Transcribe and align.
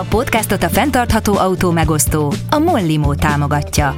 A 0.00 0.04
podcastot 0.08 0.62
a 0.62 0.68
fenntartható 0.68 1.36
autó 1.36 1.70
megosztó, 1.70 2.32
a 2.50 2.58
Mollimo 2.58 3.14
támogatja. 3.14 3.96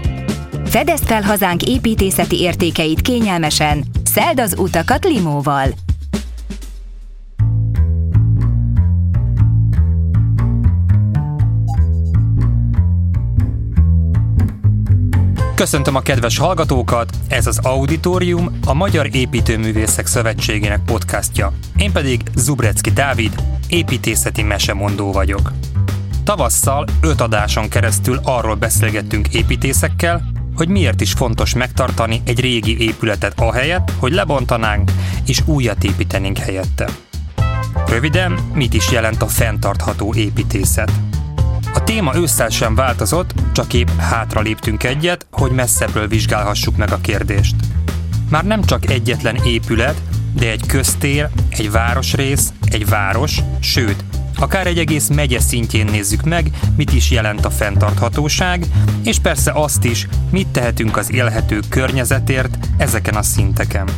Fedezd 0.65 1.05
fel 1.05 1.23
hazánk 1.23 1.63
építészeti 1.63 2.41
értékeit 2.41 3.01
kényelmesen, 3.01 3.85
szeld 4.05 4.41
az 4.41 4.55
utakat 4.59 5.05
limóval. 5.05 5.69
Köszöntöm 15.55 15.95
a 15.95 16.01
kedves 16.01 16.39
hallgatókat, 16.39 17.11
ez 17.29 17.47
az 17.47 17.59
Auditorium, 17.59 18.59
a 18.67 18.75
Magyar 18.75 19.09
Építőművészek 19.13 20.07
Szövetségének 20.07 20.81
podcastja. 20.85 21.53
Én 21.77 21.93
pedig 21.93 22.21
Zubrecki 22.37 22.91
Dávid, 22.91 23.35
építészeti 23.69 24.43
mesemondó 24.43 25.13
vagyok. 25.13 25.53
Tavasszal 26.25 26.87
öt 27.01 27.21
adáson 27.21 27.69
keresztül 27.69 28.21
arról 28.23 28.55
beszélgettünk 28.55 29.29
építészekkel, 29.29 30.23
hogy 30.57 30.69
miért 30.69 31.01
is 31.01 31.13
fontos 31.13 31.55
megtartani 31.55 32.23
egy 32.25 32.41
régi 32.41 32.81
épületet 32.81 33.41
ahelyett, 33.41 33.93
hogy 33.99 34.13
lebontanánk 34.13 34.91
és 35.27 35.43
újat 35.47 35.85
építenénk 35.85 36.39
helyette. 36.39 36.89
Röviden, 37.87 38.39
mit 38.55 38.75
is 38.75 38.91
jelent 38.91 39.23
a 39.23 39.27
fenntartható 39.27 40.15
építészet? 40.15 40.93
A 41.75 41.85
téma 41.85 42.17
ősszel 42.17 42.49
sem 42.49 42.75
változott, 42.75 43.35
csak 43.53 43.73
épp 43.73 43.89
hátra 43.99 44.41
léptünk 44.41 44.83
egyet, 44.83 45.27
hogy 45.31 45.51
messzebbről 45.51 46.09
vizsgálhassuk 46.09 46.77
meg 46.77 46.93
a 46.93 47.01
kérdést. 47.01 47.55
Már 48.31 48.45
nem 48.45 48.65
csak 48.65 48.91
egyetlen 48.91 49.37
épület, 49.45 50.03
de 50.33 50.51
egy 50.51 50.67
köztér, 50.67 51.29
egy 51.49 51.71
városrész, 51.71 52.53
egy 52.65 52.89
város, 52.89 53.39
sőt, 53.61 54.05
akár 54.43 54.67
egy 54.67 54.79
egész 54.79 55.09
megye 55.09 55.41
szintjén 55.41 55.85
nézzük 55.85 56.23
meg, 56.23 56.51
mit 56.77 56.93
is 56.93 57.11
jelent 57.11 57.45
a 57.45 57.51
fenntarthatóság, 57.51 58.67
és 59.05 59.19
persze 59.19 59.51
azt 59.55 59.85
is, 59.85 60.09
mit 60.31 60.49
tehetünk 60.49 60.97
az 60.97 61.13
élhető 61.13 61.61
környezetért 61.69 62.59
ezeken 62.77 63.15
a 63.15 63.23
szinteken. 63.23 63.89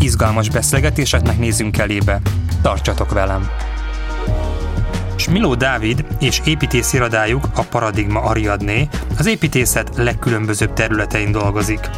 Izgalmas 0.00 0.50
beszélgetéseknek 0.50 1.38
nézzünk 1.38 1.78
elébe. 1.78 2.20
Tartsatok 2.62 3.12
velem! 3.12 3.48
Smiló 5.16 5.54
Dávid 5.54 6.04
és 6.18 6.40
építész 6.44 6.92
irodájuk, 6.92 7.48
a 7.54 7.62
Paradigma 7.62 8.20
Ariadné, 8.20 8.88
az 9.18 9.26
építészet 9.26 9.90
legkülönbözőbb 9.96 10.72
területein 10.72 11.32
dolgozik. 11.32 11.90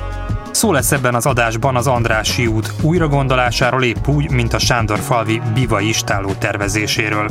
Szó 0.50 0.72
lesz 0.72 0.92
ebben 0.92 1.14
az 1.14 1.26
adásban 1.26 1.76
az 1.76 1.86
Andrássy 1.86 2.46
út 2.46 2.72
újragondolásáról 2.80 3.82
épp 3.82 4.06
úgy, 4.06 4.30
mint 4.30 4.52
a 4.52 4.58
Sándor 4.58 4.98
falvi 4.98 5.40
Biva 5.54 5.80
istáló 5.80 6.32
tervezéséről. 6.32 7.30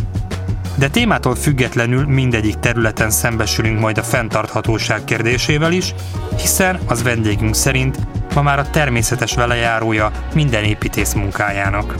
De 0.82 0.90
témától 0.90 1.36
függetlenül 1.36 2.06
mindegyik 2.06 2.56
területen 2.56 3.10
szembesülünk 3.10 3.80
majd 3.80 3.98
a 3.98 4.04
fenntarthatóság 4.04 5.04
kérdésével 5.04 5.72
is, 5.72 5.94
hiszen 6.38 6.80
az 6.88 7.04
vendégünk 7.04 7.56
szerint 7.56 7.98
ma 8.34 8.42
már 8.42 8.60
a 8.60 8.70
természetes 8.70 9.36
velejárója 9.36 10.12
minden 10.34 10.64
építész 10.64 11.14
munkájának. 11.14 11.96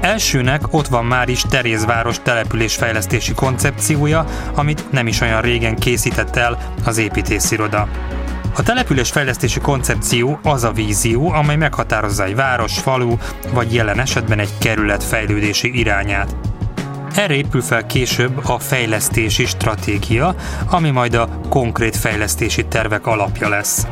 Elsőnek 0.00 0.62
ott 0.70 0.86
van 0.86 1.04
már 1.04 1.28
is 1.28 1.42
Terézváros 1.42 2.16
településfejlesztési 2.22 3.32
koncepciója, 3.34 4.24
amit 4.54 4.92
nem 4.92 5.06
is 5.06 5.20
olyan 5.20 5.40
régen 5.40 5.76
készített 5.76 6.36
el 6.36 6.58
az 6.84 6.98
építésziroda. 6.98 7.88
A 8.56 8.62
településfejlesztési 8.62 9.60
koncepció 9.60 10.38
az 10.42 10.64
a 10.64 10.72
vízió, 10.72 11.30
amely 11.30 11.56
meghatározza 11.56 12.24
egy 12.24 12.34
város, 12.34 12.78
falu 12.78 13.16
vagy 13.52 13.74
jelen 13.74 14.00
esetben 14.00 14.38
egy 14.38 14.58
kerület 14.58 15.04
fejlődési 15.04 15.78
irányát. 15.78 16.36
Erre 17.14 17.34
épül 17.34 17.60
fel 17.60 17.86
később 17.86 18.44
a 18.44 18.58
fejlesztési 18.58 19.44
stratégia, 19.44 20.34
ami 20.70 20.90
majd 20.90 21.14
a 21.14 21.28
konkrét 21.48 21.96
fejlesztési 21.96 22.66
tervek 22.66 23.06
alapja 23.06 23.48
lesz. 23.48 23.86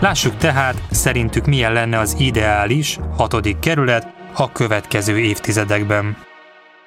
Lássuk 0.00 0.36
tehát, 0.36 0.82
szerintük 0.90 1.46
milyen 1.46 1.72
lenne 1.72 1.98
az 1.98 2.16
ideális, 2.18 2.98
hatodik 3.16 3.58
kerület, 3.58 4.06
a 4.34 4.52
következő 4.52 5.18
évtizedekben. 5.18 6.29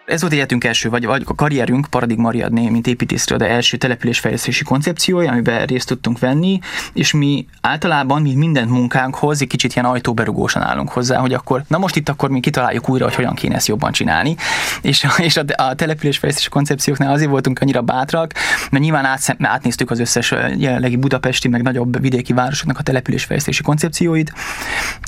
Ez 0.06 0.22
volt 0.22 0.34
életünk 0.34 0.64
első, 0.64 0.90
vagy, 0.90 1.06
vagy 1.06 1.24
a 1.26 1.36
karrierünk 1.36 1.88
Paradigma 1.90 2.28
Ariadné, 2.28 2.70
mint 2.70 2.88
építészről, 2.88 3.38
de 3.38 3.50
első 3.50 3.78
településfejlesztési 3.78 4.64
koncepciója, 4.64 5.32
amiben 5.32 5.66
részt 5.66 5.88
tudtunk 5.88 6.20
venni, 6.20 6.60
és 6.94 7.14
mi 7.14 7.46
általában, 7.62 8.22
mi 8.22 8.36
minden 8.36 8.68
munkánkhoz 8.68 9.42
egy 9.42 9.48
kicsit 9.48 9.76
ilyen 9.76 9.88
ajtóberugósan 9.88 10.62
állunk 10.62 10.90
hozzá, 10.90 11.18
hogy 11.18 11.34
akkor, 11.34 11.64
na 11.68 11.78
most 11.78 11.96
itt 11.96 12.10
akkor 12.10 12.30
mi 12.30 12.40
kitaláljuk 12.40 12.90
újra, 12.90 13.06
hogy 13.06 13.16
hogyan 13.16 13.34
kéne 13.34 13.56
ezt 13.56 13.68
jobban 13.68 13.92
csinálni. 13.92 14.36
És, 14.82 15.08
és 15.18 15.38
a, 15.38 15.44
a 15.56 15.76
településfejlesztési 15.76 16.50
koncepcióknál 16.50 17.14
azért 17.14 17.30
voltunk 17.30 17.60
annyira 17.60 17.82
bátrak, 17.82 18.34
mert 18.72 18.84
nyilván 18.84 19.06
át, 19.06 19.38
átnéztük 19.40 19.92
az 19.92 20.00
összes 20.00 20.34
jelenlegi 20.58 20.96
budapesti, 20.96 21.48
meg 21.48 21.62
nagyobb 21.62 22.02
vidéki 22.02 22.34
városoknak 22.34 22.80
a 22.80 22.84
településfejlesztési 22.84 23.62
koncepcióit, 23.62 24.34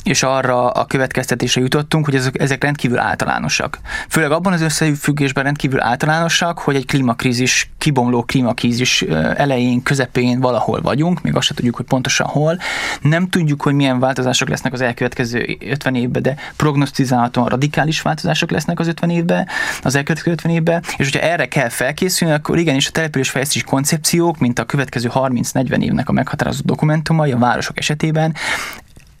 és 0.04 0.22
arra 0.22 0.70
a 0.70 0.84
következtetésre 0.84 1.60
jutottunk, 1.60 2.04
hogy 2.04 2.14
ezek, 2.14 2.40
ezek 2.40 2.62
rendkívül 2.62 2.98
általánosak. 2.98 3.78
Főleg 4.08 4.30
abban 4.30 4.52
az 4.52 4.60
össze 4.60 4.84
összefüggésben 4.90 5.44
rendkívül 5.44 5.80
általánosak, 5.80 6.58
hogy 6.58 6.74
egy 6.74 6.86
klímakrízis, 6.86 7.70
kibomló 7.78 8.22
klímakrízis 8.22 9.02
elején, 9.36 9.82
közepén 9.82 10.40
valahol 10.40 10.80
vagyunk, 10.80 11.22
még 11.22 11.34
azt 11.36 11.46
sem 11.46 11.56
tudjuk, 11.56 11.76
hogy 11.76 11.84
pontosan 11.84 12.26
hol. 12.26 12.58
Nem 13.00 13.28
tudjuk, 13.28 13.62
hogy 13.62 13.74
milyen 13.74 13.98
változások 13.98 14.48
lesznek 14.48 14.72
az 14.72 14.80
elkövetkező 14.80 15.56
50 15.60 15.94
évben, 15.94 16.22
de 16.22 16.36
prognosztizálhatóan 16.56 17.48
radikális 17.48 18.00
változások 18.00 18.50
lesznek 18.50 18.80
az 18.80 18.86
50 18.86 19.10
évben, 19.10 19.48
az 19.82 19.94
elkövetkező 19.94 20.32
50 20.32 20.52
évben, 20.52 20.82
és 20.96 21.10
hogyha 21.10 21.20
erre 21.20 21.48
kell 21.48 21.68
felkészülni, 21.68 22.34
akkor 22.34 22.58
igenis 22.58 22.88
a 22.88 22.90
településfejlesztési 22.90 23.64
koncepciók, 23.64 24.38
mint 24.38 24.58
a 24.58 24.64
következő 24.64 25.10
30-40 25.14 25.82
évnek 25.82 26.08
a 26.08 26.12
meghatározó 26.12 26.60
dokumentumai 26.64 27.32
a 27.32 27.38
városok 27.38 27.78
esetében, 27.78 28.34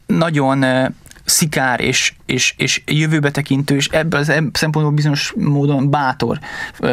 nagyon 0.06 0.64
szikár 1.26 1.80
és, 1.80 2.12
és, 2.26 2.54
és 2.56 2.82
jövőbe 2.86 3.30
tekintő, 3.30 3.76
és 3.76 3.88
ebből 3.88 4.20
az 4.20 4.32
szempontból 4.52 4.90
bizonyos 4.90 5.32
módon 5.36 5.90
bátor 5.90 6.38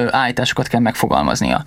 állításokat 0.10 0.68
kell 0.68 0.80
megfogalmaznia. 0.80 1.64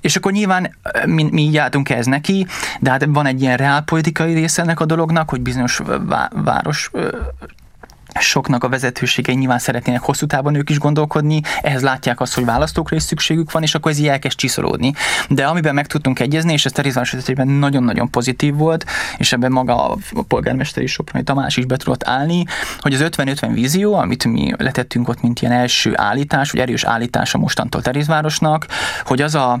És 0.00 0.16
akkor 0.16 0.32
nyilván 0.32 0.76
mi, 1.06 1.22
mi 1.22 1.42
így 1.42 1.56
álltunk 1.56 1.90
ez 1.90 2.06
neki, 2.06 2.46
de 2.80 2.90
hát 2.90 3.04
van 3.08 3.26
egy 3.26 3.42
ilyen 3.42 3.56
reálpolitikai 3.56 4.34
része 4.34 4.62
ennek 4.62 4.80
a 4.80 4.86
dolognak, 4.86 5.30
hogy 5.30 5.40
bizonyos 5.40 5.80
város 6.30 6.90
soknak 8.20 8.64
a 8.64 8.68
vezetőségei 8.68 9.34
nyilván 9.34 9.58
szeretnének 9.58 10.00
hosszú 10.00 10.26
távon 10.26 10.54
ők 10.54 10.70
is 10.70 10.78
gondolkodni, 10.78 11.40
ehhez 11.62 11.82
látják 11.82 12.20
azt, 12.20 12.34
hogy 12.34 12.44
választókra 12.44 12.96
is 12.96 13.02
szükségük 13.02 13.52
van, 13.52 13.62
és 13.62 13.74
akkor 13.74 13.90
ez 13.90 13.98
így 13.98 14.08
elkezd 14.08 14.36
csiszolódni. 14.36 14.92
De 15.28 15.44
amiben 15.44 15.74
meg 15.74 15.86
tudtunk 15.86 16.20
egyezni, 16.20 16.52
és 16.52 16.64
ez 16.64 16.72
Terézváros 16.72 17.12
esetében 17.12 17.48
nagyon-nagyon 17.48 18.10
pozitív 18.10 18.54
volt, 18.54 18.84
és 19.16 19.32
ebben 19.32 19.52
maga 19.52 19.90
a 19.90 19.98
polgármester 20.28 20.82
is 20.82 20.92
Soproni 20.92 21.24
Tamás 21.24 21.56
is 21.56 21.64
be 21.64 21.76
tudott 21.76 22.08
állni, 22.08 22.44
hogy 22.78 22.94
az 22.94 23.04
50-50 23.04 23.50
vízió, 23.52 23.94
amit 23.94 24.24
mi 24.24 24.52
letettünk 24.58 25.08
ott, 25.08 25.22
mint 25.22 25.40
ilyen 25.40 25.54
első 25.54 25.92
állítás, 25.96 26.50
vagy 26.50 26.60
erős 26.60 26.84
állítása 26.84 27.38
mostantól 27.38 27.82
Terézvárosnak, 27.82 28.66
hogy 29.04 29.22
az 29.22 29.34
a 29.34 29.60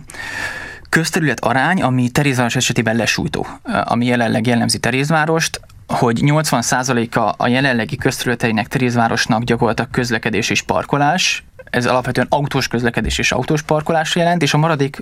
közterület 0.88 1.40
arány, 1.40 1.82
ami 1.82 2.10
Terézváros 2.10 2.56
esetében 2.56 2.96
lesújtó, 2.96 3.46
ami 3.84 4.06
jelenleg 4.06 4.46
jellemzi 4.46 4.78
Terézvárost, 4.78 5.60
hogy 5.86 6.20
80%-a 6.22 7.34
a 7.36 7.48
jelenlegi 7.48 7.96
közterületeinek 7.96 8.66
Terézvárosnak 8.68 9.42
gyakorlatilag 9.42 9.90
közlekedés 9.90 10.50
és 10.50 10.62
parkolás, 10.62 11.44
ez 11.72 11.86
alapvetően 11.86 12.26
autós 12.30 12.68
közlekedés 12.68 13.18
és 13.18 13.32
autós 13.32 13.62
parkolás 13.62 14.16
jelent, 14.16 14.42
és 14.42 14.54
a 14.54 14.58
maradék 14.58 14.98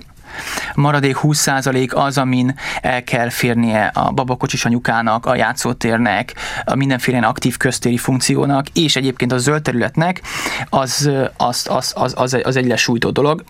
maradék 0.75 1.17
20% 1.21 1.93
az, 1.93 2.17
amin 2.17 2.55
el 2.81 3.03
kell 3.03 3.29
férnie 3.29 3.91
a 3.93 4.11
babakocsis 4.11 4.65
anyukának, 4.65 5.25
a 5.25 5.35
játszótérnek, 5.35 6.33
a 6.65 6.75
mindenféle 6.75 7.19
aktív 7.19 7.57
köztéri 7.57 7.97
funkciónak, 7.97 8.67
és 8.73 8.95
egyébként 8.95 9.31
a 9.31 9.37
zöld 9.37 9.61
területnek, 9.61 10.21
az, 10.69 11.09
az, 11.37 11.67
az, 11.69 11.93
az, 11.95 12.13
az, 12.17 12.37
az 12.43 12.55
egy 12.55 12.67
lesújtó 12.67 13.09
dolog. 13.09 13.43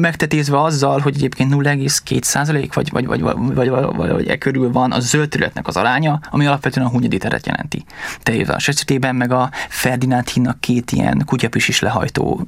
Megtetézve 0.00 0.62
azzal, 0.62 1.00
hogy 1.00 1.14
egyébként 1.14 1.54
0,2% 1.54 2.68
vagy, 2.74 2.90
vagy, 2.90 3.06
vagy, 3.06 3.20
vagy, 3.20 3.68
vagy, 3.68 3.68
vagy, 3.96 4.10
vagy 4.10 4.28
e 4.28 4.38
körül 4.38 4.72
van 4.72 4.92
a 4.92 5.00
zöld 5.00 5.28
területnek 5.28 5.66
az 5.66 5.76
aránya, 5.76 6.20
ami 6.30 6.46
alapvetően 6.46 6.86
a 6.86 6.90
Hunyadi 6.90 7.18
teret 7.18 7.46
jelenti. 7.46 7.84
Terézvás 8.22 8.68
esetében 8.68 9.16
meg 9.16 9.32
a 9.32 9.50
Ferdinánd 9.68 10.28
hídnak 10.28 10.60
két 10.60 10.92
ilyen 10.92 11.22
kutyapisis 11.26 11.80
lehajtó 11.80 12.46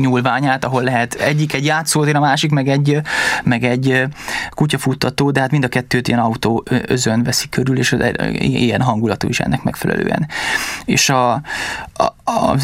nyúlványát, 0.00 0.64
ahol 0.64 0.82
lehet 0.82 1.14
egyik 1.14 1.54
egy 1.54 1.64
játszótér, 1.64 2.16
a 2.16 2.20
másik 2.20 2.50
meg 2.50 2.68
egy 2.68 3.00
meg 3.42 3.64
egy 3.64 4.02
kutyafuttató, 4.50 5.30
de 5.30 5.40
hát 5.40 5.50
mind 5.50 5.64
a 5.64 5.68
kettőt 5.68 6.08
ilyen 6.08 6.20
autó 6.20 6.64
özön 6.86 7.22
veszi 7.22 7.48
körül, 7.48 7.78
és 7.78 7.96
ilyen 8.38 8.80
hangulatú 8.80 9.28
is 9.28 9.40
ennek 9.40 9.62
megfelelően. 9.62 10.28
És 10.84 11.08
a, 11.08 11.32
a, 11.32 11.42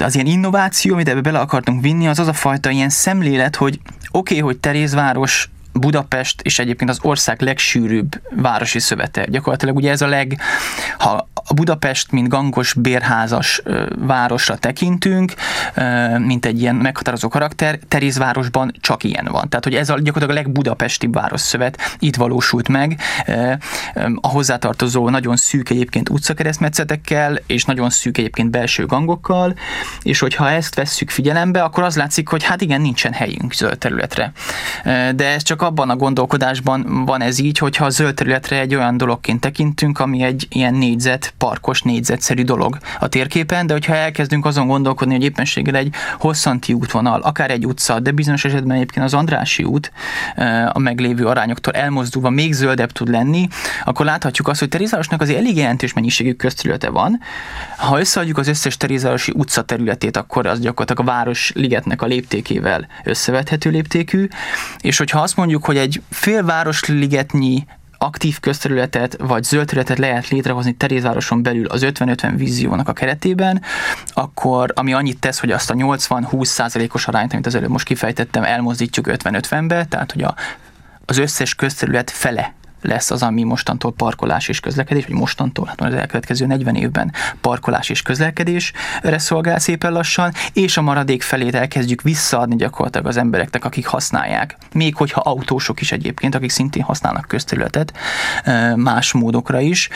az 0.01 0.15
ilyen 0.15 0.27
innováció, 0.27 0.95
amit 0.95 1.09
ebbe 1.09 1.21
bele 1.21 1.39
akartunk 1.39 1.83
vinni, 1.83 2.09
az 2.09 2.19
az 2.19 2.29
a 2.29 2.33
fajta 2.33 2.71
ilyen 2.71 2.89
szemlélet, 2.89 3.57
hogy 3.57 3.81
oké, 4.11 4.35
okay, 4.35 4.39
hogy 4.39 4.59
Terézváros 4.59 5.51
Budapest 5.73 6.41
és 6.41 6.59
egyébként 6.59 6.91
az 6.91 6.99
ország 7.03 7.41
legsűrűbb 7.41 8.21
városi 8.37 8.79
szövete. 8.79 9.25
Gyakorlatilag 9.25 9.77
ugye 9.77 9.91
ez 9.91 10.01
a 10.01 10.07
leg, 10.07 10.41
ha 10.99 11.29
a 11.45 11.55
Budapest, 11.55 12.11
mint 12.11 12.29
gangos, 12.29 12.75
bérházas 12.75 13.63
városra 13.99 14.57
tekintünk, 14.57 15.35
mint 16.19 16.47
egy 16.47 16.61
ilyen 16.61 16.75
meghatározó 16.75 17.29
karakter, 17.29 17.79
Terézvárosban 17.89 18.73
csak 18.81 19.05
ilyen 19.05 19.29
van. 19.31 19.49
Tehát, 19.49 19.65
hogy 19.65 19.75
ez 19.75 19.91
a 19.91 19.99
gyakorlatilag 19.99 20.31
a 20.31 20.43
legbudapesti 20.43 21.09
városszövet 21.13 21.97
itt 21.99 22.17
valósult 22.17 22.69
meg, 22.69 23.01
a 24.21 24.29
hozzátartozó 24.29 25.09
nagyon 25.09 25.37
szűk 25.37 25.71
egyébként 25.71 26.09
utcakeresztmetszetekkel, 26.09 27.39
és 27.47 27.65
nagyon 27.65 27.91
szűk 27.91 28.19
egyébként 28.19 28.51
belső 28.51 28.87
gangokkal, 28.87 29.55
és 30.03 30.19
hogyha 30.19 30.51
ezt 30.51 30.75
vesszük 30.75 31.11
figyelembe, 31.11 31.63
akkor 31.63 31.83
az 31.83 31.97
látszik, 31.97 32.29
hogy 32.29 32.45
hát 32.45 32.61
igen, 32.61 32.81
nincsen 32.81 33.13
helyünk 33.13 33.53
zöld 33.53 33.79
területre. 33.79 34.33
De 35.15 35.27
ez 35.27 35.43
csak 35.43 35.62
abban 35.63 35.91
a 35.91 35.97
gondolkodásban 35.97 37.05
van 37.05 37.21
ez 37.21 37.39
így, 37.39 37.59
hogyha 37.59 37.85
a 37.85 37.91
zöld 37.91 38.15
területre 38.15 38.61
egy 38.61 38.75
olyan 38.75 38.97
dologként 38.97 39.41
tekintünk, 39.41 39.99
ami 39.99 40.23
egy 40.23 40.47
ilyen 40.51 40.75
négyzet, 40.75 41.35
parkos 41.39 41.83
négyzetszerű 41.83 42.43
dolog 42.43 42.79
a 43.01 43.09
térképen, 43.09 43.67
de 43.67 43.73
hogyha 43.73 43.95
elkezdünk 43.95 44.45
azon 44.45 44.67
gondolkodni, 44.67 45.15
hogy 45.15 45.25
éppenséggel 45.25 45.75
egy 45.75 45.95
hosszanti 46.19 46.73
útvonal, 46.73 47.21
akár 47.21 47.51
egy 47.51 47.67
utca, 47.67 48.01
de 48.01 48.11
bizonyos 48.11 48.45
esetben 48.45 48.77
egyébként 48.77 49.05
az 49.05 49.15
Andrási 49.15 49.65
út 49.65 49.93
a 50.73 50.79
meglévő 50.79 51.27
arányoktól 51.27 51.73
elmozdulva 51.73 52.31
még 52.31 52.53
zöldebb 52.53 52.91
tud 52.91 53.09
lenni, 53.09 53.49
akkor 53.85 54.07
láthatjuk 54.07 54.49
azt, 54.49 54.61
hogy 54.61 54.69
Terézárosnak 54.69 55.21
azért 55.21 55.39
elég 55.39 55.57
jelentős 55.57 55.93
mennyiségű 55.93 56.33
közterülete 56.33 56.91
van. 56.91 57.21
Ha 57.77 58.01
összeadjuk 58.01 58.39
az 58.39 58.49
összes 58.49 58.77
Terézárosi 58.77 59.33
utca 59.37 59.63
területét, 59.63 60.17
akkor 60.17 60.47
az 60.47 60.61
gyakorlatilag 60.61 61.09
a 61.09 61.13
Városligetnek 61.13 62.03
a 62.03 62.07
léptékével 62.07 62.87
összevethető 63.05 63.71
léptékű, 63.71 64.29
és 64.81 64.99
hogyha 64.99 65.21
azt 65.21 65.37
mondjuk, 65.37 65.52
hogy 65.61 65.77
egy 65.77 66.03
félvárosligetnyi 66.11 67.65
aktív 67.99 68.41
közterületet 68.41 69.17
vagy 69.19 69.43
zöld 69.43 69.67
területet 69.67 69.99
lehet 69.99 70.29
létrehozni 70.29 70.73
Terézvároson 70.73 71.43
belül 71.43 71.67
az 71.67 71.83
50-50 71.85 72.33
víziónak 72.37 72.89
a 72.89 72.93
keretében, 72.93 73.63
akkor 74.13 74.73
ami 74.75 74.93
annyit 74.93 75.19
tesz, 75.19 75.41
hogy 75.41 75.51
azt 75.51 75.71
a 75.71 75.75
80-20 75.75 76.45
százalékos 76.45 77.07
arányt, 77.07 77.33
amit 77.33 77.47
az 77.47 77.55
előbb 77.55 77.71
most 77.71 77.87
kifejtettem, 77.87 78.45
elmozdítjuk 78.45 79.07
50-50-be, 79.11 79.85
tehát 79.89 80.13
hogy 80.13 80.23
a, 80.23 80.35
az 81.07 81.19
összes 81.19 81.55
közterület 81.55 82.11
fele 82.11 82.55
lesz 82.83 83.11
az, 83.11 83.23
ami 83.23 83.43
mostantól 83.43 83.93
parkolás 83.93 84.49
és 84.49 84.61
közlekedés, 84.61 85.07
vagy 85.07 85.15
mostantól, 85.15 85.67
hát 85.67 85.81
az 85.81 85.95
elkövetkező 85.95 86.47
40 86.47 86.75
évben 86.75 87.13
parkolás 87.41 87.89
és 87.89 88.03
közlekedésre 88.03 89.19
szolgál 89.19 89.59
szépen 89.59 89.93
lassan, 89.93 90.33
és 90.53 90.77
a 90.77 90.83
maradék 90.83 91.23
felét 91.23 91.55
elkezdjük 91.55 92.03
visszaadni 92.03 92.57
gyakorlatilag 92.57 93.07
az 93.07 93.17
embereknek, 93.17 93.65
akik 93.65 93.87
használják. 93.87 94.57
Még 94.73 94.97
hogyha 94.97 95.21
autósok 95.21 95.81
is 95.81 95.93
egyébként, 95.93 96.35
akik 96.35 96.51
szintén 96.51 96.83
használnak 96.83 97.29
közterületet 97.29 97.93
más 98.77 99.13
módokra 99.13 99.61
is 99.61 99.89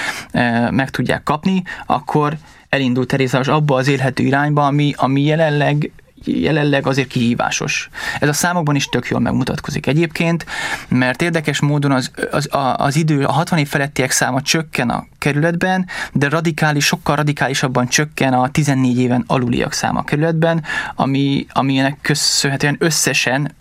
meg 0.70 0.90
tudják 0.90 1.22
kapni, 1.22 1.62
akkor 1.86 2.36
elindult 2.68 3.08
Terézás 3.08 3.48
abba 3.48 3.76
az 3.76 3.88
élhető 3.88 4.22
irányba, 4.22 4.66
ami, 4.66 4.94
ami 4.96 5.22
jelenleg 5.22 5.90
jelenleg 6.26 6.86
azért 6.86 7.08
kihívásos. 7.08 7.88
Ez 8.20 8.28
a 8.28 8.32
számokban 8.32 8.74
is 8.74 8.84
tök 8.86 9.08
jól 9.08 9.20
megmutatkozik 9.20 9.86
egyébként, 9.86 10.46
mert 10.88 11.22
érdekes 11.22 11.60
módon 11.60 11.92
az, 11.92 12.10
az, 12.30 12.48
az 12.76 12.96
idő, 12.96 13.24
a 13.24 13.32
60 13.32 13.58
év 13.58 13.68
felettiek 13.68 14.10
száma 14.10 14.42
csökken 14.42 14.90
a 14.90 15.06
kerületben, 15.18 15.86
de 16.12 16.28
radikális, 16.28 16.84
sokkal 16.84 17.16
radikálisabban 17.16 17.88
csökken 17.88 18.32
a 18.32 18.50
14 18.50 18.98
éven 18.98 19.24
aluliak 19.26 19.72
száma 19.72 19.98
a 19.98 20.04
kerületben, 20.04 20.64
ami, 20.94 21.46
aminek 21.52 21.98
köszönhetően 22.00 22.76
összesen 22.78 23.54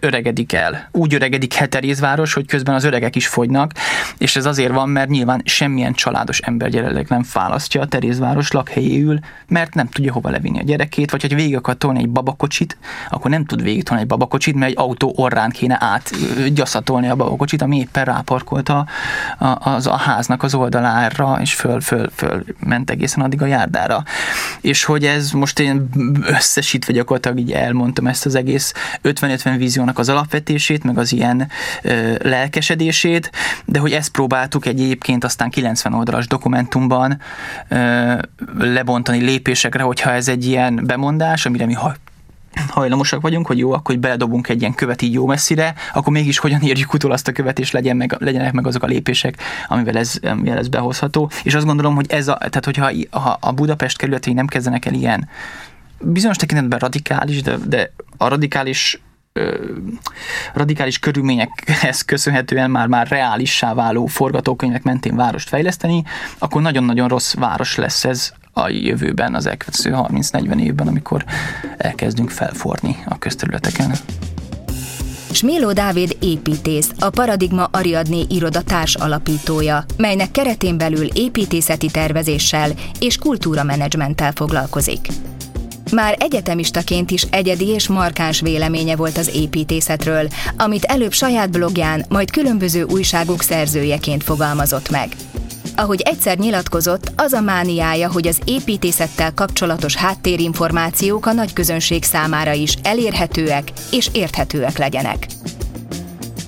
öregedik 0.00 0.52
el. 0.52 0.88
Úgy 0.92 1.14
öregedik 1.14 1.54
Heterézváros, 1.54 2.32
hogy 2.32 2.46
közben 2.46 2.74
az 2.74 2.84
öregek 2.84 3.16
is 3.16 3.26
fogynak, 3.26 3.72
és 4.18 4.36
ez 4.36 4.46
azért 4.46 4.72
van, 4.72 4.88
mert 4.88 5.08
nyilván 5.08 5.42
semmilyen 5.44 5.92
családos 5.92 6.40
ember 6.40 6.74
jelenleg 6.74 7.08
nem 7.08 7.24
választja 7.32 7.80
a 7.80 7.86
Terézváros 7.86 8.50
lakhelyéül, 8.50 9.18
mert 9.48 9.74
nem 9.74 9.88
tudja 9.88 10.12
hova 10.12 10.30
levinni 10.30 10.58
a 10.58 10.64
gyerekét, 10.64 11.10
vagy 11.10 11.20
hogy 11.20 11.34
végig 11.34 11.56
akar 11.56 11.76
tolni 11.76 12.01
egy 12.02 12.10
babakocsit, 12.10 12.76
akkor 13.10 13.30
nem 13.30 13.44
tud 13.44 13.62
végig 13.62 13.88
egy 13.90 14.06
babakocsit, 14.06 14.54
mert 14.54 14.70
egy 14.70 14.78
autó 14.78 15.12
orrán 15.16 15.50
kéne 15.50 15.78
átgyaszatolni 15.80 17.08
a 17.08 17.16
babakocsit, 17.16 17.62
ami 17.62 17.78
éppen 17.78 18.04
ráparkolt 18.04 18.68
a, 18.68 18.86
a, 19.38 19.70
az, 19.70 19.86
a 19.86 19.96
háznak 19.96 20.42
az 20.42 20.54
oldalára, 20.54 21.38
és 21.40 21.54
föl, 21.54 21.80
föl, 21.80 22.10
föl 22.14 22.44
ment 22.58 22.90
egészen 22.90 23.24
addig 23.24 23.42
a 23.42 23.46
járdára. 23.46 24.04
És 24.60 24.84
hogy 24.84 25.04
ez 25.04 25.30
most 25.30 25.58
én 25.58 25.88
összesítve 26.26 26.92
gyakorlatilag 26.92 27.38
így 27.38 27.52
elmondtam 27.52 28.06
ezt 28.06 28.26
az 28.26 28.34
egész 28.34 28.72
50-50 29.02 29.54
víziónak 29.56 29.98
az 29.98 30.08
alapvetését, 30.08 30.84
meg 30.84 30.98
az 30.98 31.12
ilyen 31.12 31.48
ö, 31.82 32.14
lelkesedését, 32.22 33.30
de 33.64 33.78
hogy 33.78 33.92
ezt 33.92 34.10
próbáltuk 34.10 34.66
egy 34.66 34.80
egyébként 34.80 35.24
aztán 35.24 35.50
90 35.50 35.94
oldalas 35.94 36.26
dokumentumban 36.26 37.20
ö, 37.68 38.14
lebontani 38.58 39.18
lépésekre, 39.18 39.82
hogyha 39.82 40.12
ez 40.12 40.28
egy 40.28 40.46
ilyen 40.46 40.80
bemondás, 40.84 41.46
amire 41.46 41.66
mi 41.66 41.74
hajlamosak 42.68 43.20
vagyunk, 43.20 43.46
hogy 43.46 43.58
jó, 43.58 43.72
akkor 43.72 43.82
hogy 43.84 43.98
beledobunk 43.98 44.48
egy 44.48 44.60
ilyen 44.60 44.74
követ 44.74 45.02
így 45.02 45.12
jó 45.12 45.26
messzire, 45.26 45.74
akkor 45.92 46.12
mégis 46.12 46.38
hogyan 46.38 46.60
érjük 46.60 46.94
utol 46.94 47.12
azt 47.12 47.28
a 47.28 47.32
követ, 47.32 47.58
és 47.58 47.70
legyen 47.70 47.96
meg, 47.96 48.16
legyenek 48.18 48.52
meg 48.52 48.66
azok 48.66 48.82
a 48.82 48.86
lépések, 48.86 49.42
amivel 49.68 49.96
ez, 49.96 50.14
amivel 50.22 50.58
ez 50.58 50.68
behozható. 50.68 51.30
És 51.42 51.54
azt 51.54 51.66
gondolom, 51.66 51.94
hogy 51.94 52.06
ez 52.08 52.28
a, 52.28 52.36
tehát 52.36 52.64
hogyha 52.64 52.90
ha 53.10 53.36
a 53.40 53.52
Budapest 53.52 53.98
kerületei 53.98 54.32
nem 54.32 54.46
kezdenek 54.46 54.84
el 54.84 54.94
ilyen 54.94 55.28
bizonyos 56.00 56.36
tekintetben 56.36 56.78
radikális, 56.78 57.42
de, 57.42 57.56
de 57.56 57.92
a 58.16 58.28
radikális 58.28 59.00
radikális 60.54 60.98
körülményekhez 60.98 62.02
köszönhetően 62.02 62.70
már, 62.70 62.86
már 62.86 63.06
reálissá 63.08 63.74
váló 63.74 64.06
forgatókönyvek 64.06 64.82
mentén 64.82 65.16
várost 65.16 65.48
fejleszteni, 65.48 66.04
akkor 66.38 66.62
nagyon-nagyon 66.62 67.08
rossz 67.08 67.34
város 67.34 67.76
lesz 67.76 68.04
ez 68.04 68.32
a 68.52 68.68
jövőben, 68.68 69.34
az 69.34 69.46
elkövetkező 69.46 69.90
30-40 69.94 70.60
évben, 70.60 70.86
amikor 70.86 71.24
elkezdünk 71.76 72.30
felforni 72.30 72.96
a 73.08 73.18
közterületeken. 73.18 73.92
Smiló 75.30 75.72
Dávid 75.72 76.16
építész, 76.20 76.90
a 76.98 77.10
Paradigma 77.10 77.68
Ariadné 77.72 78.24
iroda 78.28 78.62
társ 78.62 78.94
alapítója, 78.94 79.84
melynek 79.96 80.30
keretén 80.30 80.78
belül 80.78 81.06
építészeti 81.14 81.86
tervezéssel 81.86 82.70
és 83.00 83.16
kultúramenedzsmenttel 83.16 84.32
foglalkozik. 84.32 85.08
Már 85.92 86.16
egyetemistaként 86.18 87.10
is 87.10 87.22
egyedi 87.22 87.66
és 87.66 87.88
markáns 87.88 88.40
véleménye 88.40 88.96
volt 88.96 89.18
az 89.18 89.30
építészetről, 89.34 90.28
amit 90.56 90.84
előbb 90.84 91.12
saját 91.12 91.50
blogján, 91.50 92.04
majd 92.08 92.30
különböző 92.30 92.82
újságok 92.82 93.42
szerzőjeként 93.42 94.22
fogalmazott 94.22 94.90
meg. 94.90 95.08
Ahogy 95.76 96.00
egyszer 96.00 96.38
nyilatkozott, 96.38 97.12
az 97.16 97.32
a 97.32 97.40
mániája, 97.40 98.12
hogy 98.12 98.26
az 98.26 98.38
építészettel 98.44 99.34
kapcsolatos 99.34 99.96
háttérinformációk 99.96 101.26
a 101.26 101.32
nagy 101.32 101.52
közönség 101.52 102.04
számára 102.04 102.52
is 102.52 102.76
elérhetőek 102.82 103.72
és 103.90 104.08
érthetőek 104.12 104.78
legyenek. 104.78 105.26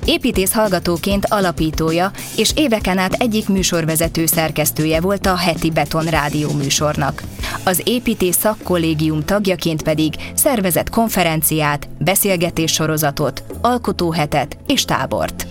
Építész 0.04 0.52
hallgatóként 0.52 1.26
alapítója 1.28 2.10
és 2.36 2.52
éveken 2.56 2.98
át 2.98 3.12
egyik 3.12 3.48
műsorvezető 3.48 4.26
szerkesztője 4.26 5.00
volt 5.00 5.26
a 5.26 5.36
heti 5.36 5.70
Beton 5.70 6.04
rádió 6.04 6.52
műsornak. 6.52 7.22
Az 7.64 7.82
építész 7.84 8.36
szakkollégium 8.36 9.24
tagjaként 9.24 9.82
pedig 9.82 10.14
szervezett 10.34 10.90
konferenciát, 10.90 11.88
beszélgetés 11.98 12.72
sorozatot, 12.72 13.42
alkotóhetet 13.60 14.56
és 14.66 14.84
tábort. 14.84 15.46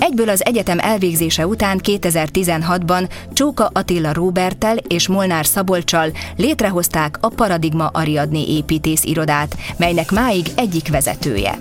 Egyből 0.00 0.28
az 0.28 0.44
egyetem 0.44 0.78
elvégzése 0.78 1.46
után 1.46 1.80
2016-ban 1.82 3.10
Csóka 3.32 3.70
Attila 3.72 4.12
Róbertel 4.12 4.76
és 4.76 5.08
Molnár 5.08 5.46
Szabolcsal 5.46 6.10
létrehozták 6.36 7.18
a 7.20 7.28
Paradigma 7.28 7.86
Ariadné 7.86 8.42
építész 8.42 9.04
irodát, 9.04 9.56
melynek 9.76 10.10
máig 10.10 10.46
egyik 10.56 10.88
vezetője. 10.88 11.58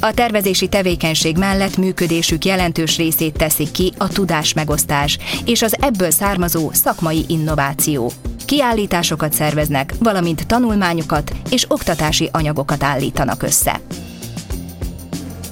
A 0.00 0.12
tervezési 0.14 0.68
tevékenység 0.68 1.36
mellett 1.36 1.76
működésük 1.76 2.44
jelentős 2.44 2.96
részét 2.96 3.36
teszik 3.36 3.70
ki 3.70 3.92
a 3.98 4.08
tudásmegosztás 4.08 5.18
és 5.44 5.62
az 5.62 5.76
ebből 5.80 6.10
származó 6.10 6.70
szakmai 6.72 7.24
innováció. 7.28 8.12
Kiállításokat 8.44 9.32
szerveznek, 9.32 9.94
valamint 9.98 10.46
tanulmányokat 10.46 11.32
és 11.50 11.64
oktatási 11.68 12.28
anyagokat 12.32 12.82
állítanak 12.82 13.42
össze. 13.42 13.80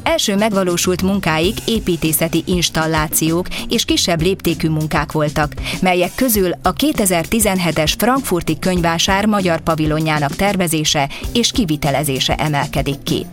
Első 0.03 0.37
megvalósult 0.37 1.03
munkáik 1.03 1.57
építészeti 1.67 2.43
installációk 2.47 3.47
és 3.69 3.85
kisebb 3.85 4.23
léptékű 4.23 4.69
munkák 4.69 5.13
voltak, 5.13 5.53
melyek 5.81 6.15
közül 6.15 6.51
a 6.63 6.73
2017-es 6.73 7.93
Frankfurti 7.99 8.59
könyvásár 8.59 9.27
magyar 9.27 9.61
pavilonjának 9.61 10.37
tervezése 10.37 11.09
és 11.33 11.51
kivitelezése 11.51 12.35
emelkedik 12.35 13.03
ki. 13.03 13.27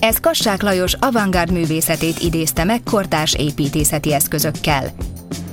Ez 0.00 0.20
Kassák 0.20 0.62
Lajos 0.62 0.94
avantgárd 0.94 1.52
művészetét 1.52 2.18
idézte 2.18 2.64
meg 2.64 2.82
kortárs 2.82 3.34
építészeti 3.34 4.12
eszközökkel. 4.12 4.92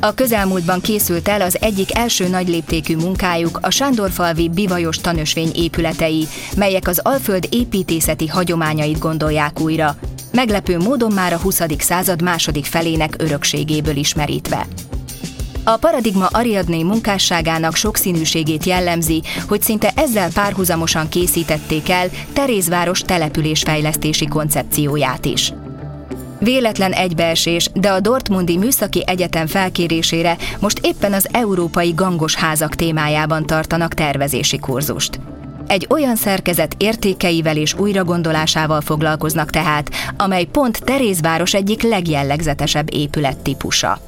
A 0.03 0.13
közelmúltban 0.13 0.81
készült 0.81 1.27
el 1.27 1.41
az 1.41 1.57
egyik 1.61 1.97
első 1.97 2.27
nagy 2.27 2.47
léptékű 2.47 2.95
munkájuk 2.95 3.59
a 3.61 3.69
Sándorfalvi 3.69 4.49
bivajos 4.49 4.97
tanösvény 4.97 5.51
épületei, 5.55 6.27
melyek 6.55 6.87
az 6.87 6.99
Alföld 7.03 7.47
építészeti 7.49 8.27
hagyományait 8.27 8.99
gondolják 8.99 9.59
újra, 9.59 9.95
meglepő 10.31 10.77
módon 10.77 11.11
már 11.11 11.33
a 11.33 11.37
20. 11.37 11.61
század 11.77 12.21
második 12.21 12.65
felének 12.65 13.15
örökségéből 13.17 13.95
ismerítve. 13.95 14.67
A 15.63 15.77
paradigma 15.77 16.25
Ariadné 16.25 16.83
munkásságának 16.83 17.75
sokszínűségét 17.75 18.63
jellemzi, 18.65 19.21
hogy 19.47 19.61
szinte 19.61 19.91
ezzel 19.95 20.31
párhuzamosan 20.31 21.09
készítették 21.09 21.89
el 21.89 22.09
Terézváros 22.33 22.99
településfejlesztési 22.99 24.27
koncepcióját 24.27 25.25
is. 25.25 25.53
Véletlen 26.43 26.91
egybeesés, 26.91 27.69
de 27.73 27.91
a 27.91 27.99
Dortmundi 27.99 28.57
Műszaki 28.57 29.03
Egyetem 29.05 29.47
felkérésére 29.47 30.37
most 30.59 30.79
éppen 30.83 31.13
az 31.13 31.27
európai 31.31 31.91
gangos 31.91 32.35
házak 32.35 32.75
témájában 32.75 33.45
tartanak 33.45 33.93
tervezési 33.93 34.59
kurzust. 34.59 35.19
Egy 35.67 35.87
olyan 35.89 36.15
szerkezet 36.15 36.75
értékeivel 36.77 37.57
és 37.57 37.73
újragondolásával 37.73 38.81
foglalkoznak 38.81 39.49
tehát, 39.49 39.89
amely 40.17 40.43
pont 40.43 40.83
Terézváros 40.83 41.53
egyik 41.53 41.81
legjellegzetesebb 41.81 42.93
épület 42.93 43.37
típusa. 43.37 43.99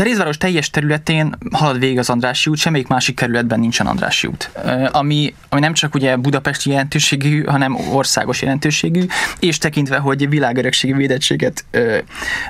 Terézváros 0.00 0.36
teljes 0.36 0.70
területén 0.70 1.36
halad 1.52 1.78
végig 1.78 1.98
az 1.98 2.10
Andrássy 2.10 2.50
út, 2.50 2.58
semmelyik 2.58 2.86
másik 2.86 3.16
kerületben 3.16 3.60
nincsen 3.60 3.86
Andrássy 3.86 4.26
út. 4.26 4.50
Ami, 4.92 5.34
ami 5.48 5.60
nem 5.60 5.72
csak 5.72 5.94
ugye 5.94 6.16
budapesti 6.16 6.70
jelentőségű, 6.70 7.42
hanem 7.44 7.76
országos 7.92 8.42
jelentőségű, 8.42 9.06
és 9.38 9.58
tekintve, 9.58 9.96
hogy 9.98 10.28
világörökségi 10.28 10.92
védettséget 10.92 11.64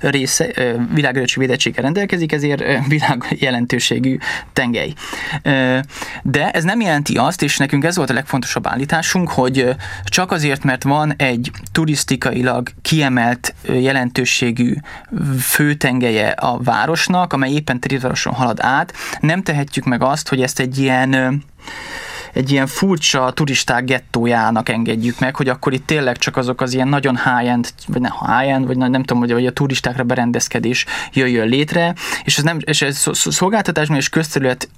része, 0.00 0.47
világörökségi 0.95 1.47
védettséggel 1.47 1.83
rendelkezik, 1.83 2.33
ezért 2.33 2.87
világ 2.88 3.37
jelentőségű 3.38 4.19
tengely. 4.52 4.92
De 6.23 6.50
ez 6.50 6.64
nem 6.64 6.80
jelenti 6.80 7.16
azt, 7.16 7.42
és 7.42 7.57
nekünk 7.57 7.85
ez 7.85 7.97
volt 7.97 8.11
a 8.11 8.14
legfontosabb 8.14 8.66
állításunk, 8.66 9.30
hogy 9.30 9.69
csak 10.04 10.33
azért, 10.33 10.64
mert 10.64 10.83
van 10.83 11.14
egy 11.16 11.50
turisztikailag 11.73 12.69
kiemelt 12.83 13.54
jelentőségű 13.62 14.75
főtengelye 15.40 16.28
a 16.28 16.59
városnak, 16.62 17.38
amely 17.40 17.52
éppen 17.52 17.80
Terézvároson 17.80 18.32
halad 18.32 18.59
át, 18.61 18.92
nem 19.20 19.42
tehetjük 19.42 19.85
meg 19.85 20.02
azt, 20.02 20.28
hogy 20.28 20.42
ezt 20.42 20.61
egy 20.61 20.78
ilyen 20.78 21.42
egy 22.32 22.50
ilyen 22.50 22.66
furcsa 22.66 23.30
turisták 23.30 23.85
gettójának 23.85 24.68
engedjük 24.68 25.18
meg, 25.18 25.37
hogy 25.37 25.49
akkor 25.49 25.73
itt 25.73 25.87
tényleg 25.87 26.16
csak 26.16 26.37
azok 26.37 26.61
az 26.61 26.75
ilyen 26.75 26.88
nagyon 26.88 27.16
high-end, 27.16 27.68
vagy 27.87 28.00
nem 28.00 28.12
high-end, 28.26 28.66
vagy 28.66 28.76
nem 28.76 29.02
tudom, 29.02 29.18
hogy 29.23 29.47
a 29.47 29.52
turistákra 29.52 30.04
berendezkedés 30.04 30.87
jöjjön 31.12 31.49
létre, 31.49 31.94
és 32.25 32.38
ez, 32.38 32.44
nem, 32.44 32.59
és 32.61 32.82
ez 32.82 33.06
szolgáltatásban 33.12 33.97
és 33.97 34.09
közterület 34.09 34.68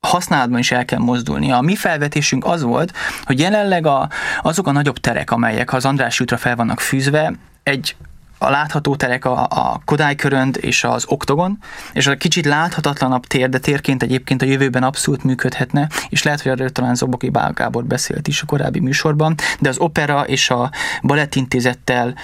használatban 0.00 0.58
is 0.58 0.72
el 0.72 0.84
kell 0.84 0.98
mozdulni. 0.98 1.52
A 1.52 1.60
mi 1.60 1.76
felvetésünk 1.76 2.44
az 2.44 2.62
volt, 2.62 2.92
hogy 3.24 3.40
jelenleg 3.40 3.86
a, 3.86 4.08
azok 4.42 4.66
a 4.66 4.72
nagyobb 4.72 4.98
terek, 4.98 5.30
amelyek 5.30 5.72
az 5.72 5.84
András 5.84 6.20
útra 6.20 6.36
fel 6.36 6.56
vannak 6.56 6.80
fűzve, 6.80 7.32
egy 7.62 7.96
a 8.38 8.50
látható 8.50 8.96
terek 8.96 9.24
a, 9.24 9.46
a 9.50 9.80
Kodály 9.84 10.14
körönd 10.14 10.58
és 10.60 10.84
az 10.84 11.04
Oktogon, 11.08 11.58
és 11.92 12.06
a 12.06 12.16
kicsit 12.16 12.44
láthatatlanabb 12.44 13.26
tér, 13.26 13.48
de 13.48 13.58
térként 13.58 14.02
egyébként 14.02 14.42
a 14.42 14.46
jövőben 14.46 14.82
abszolút 14.82 15.24
működhetne, 15.24 15.88
és 16.08 16.22
lehet, 16.22 16.40
hogy 16.40 16.52
erről 16.52 16.70
talán 16.70 16.94
Zoboki 16.94 17.28
Bál 17.28 17.52
Gábor 17.52 17.84
beszélt 17.84 18.28
is 18.28 18.42
a 18.42 18.46
korábbi 18.46 18.80
műsorban, 18.80 19.34
de 19.60 19.68
az 19.68 19.78
opera 19.78 20.26
és 20.26 20.50
a 20.50 20.70
balettintézettel, 21.02 22.14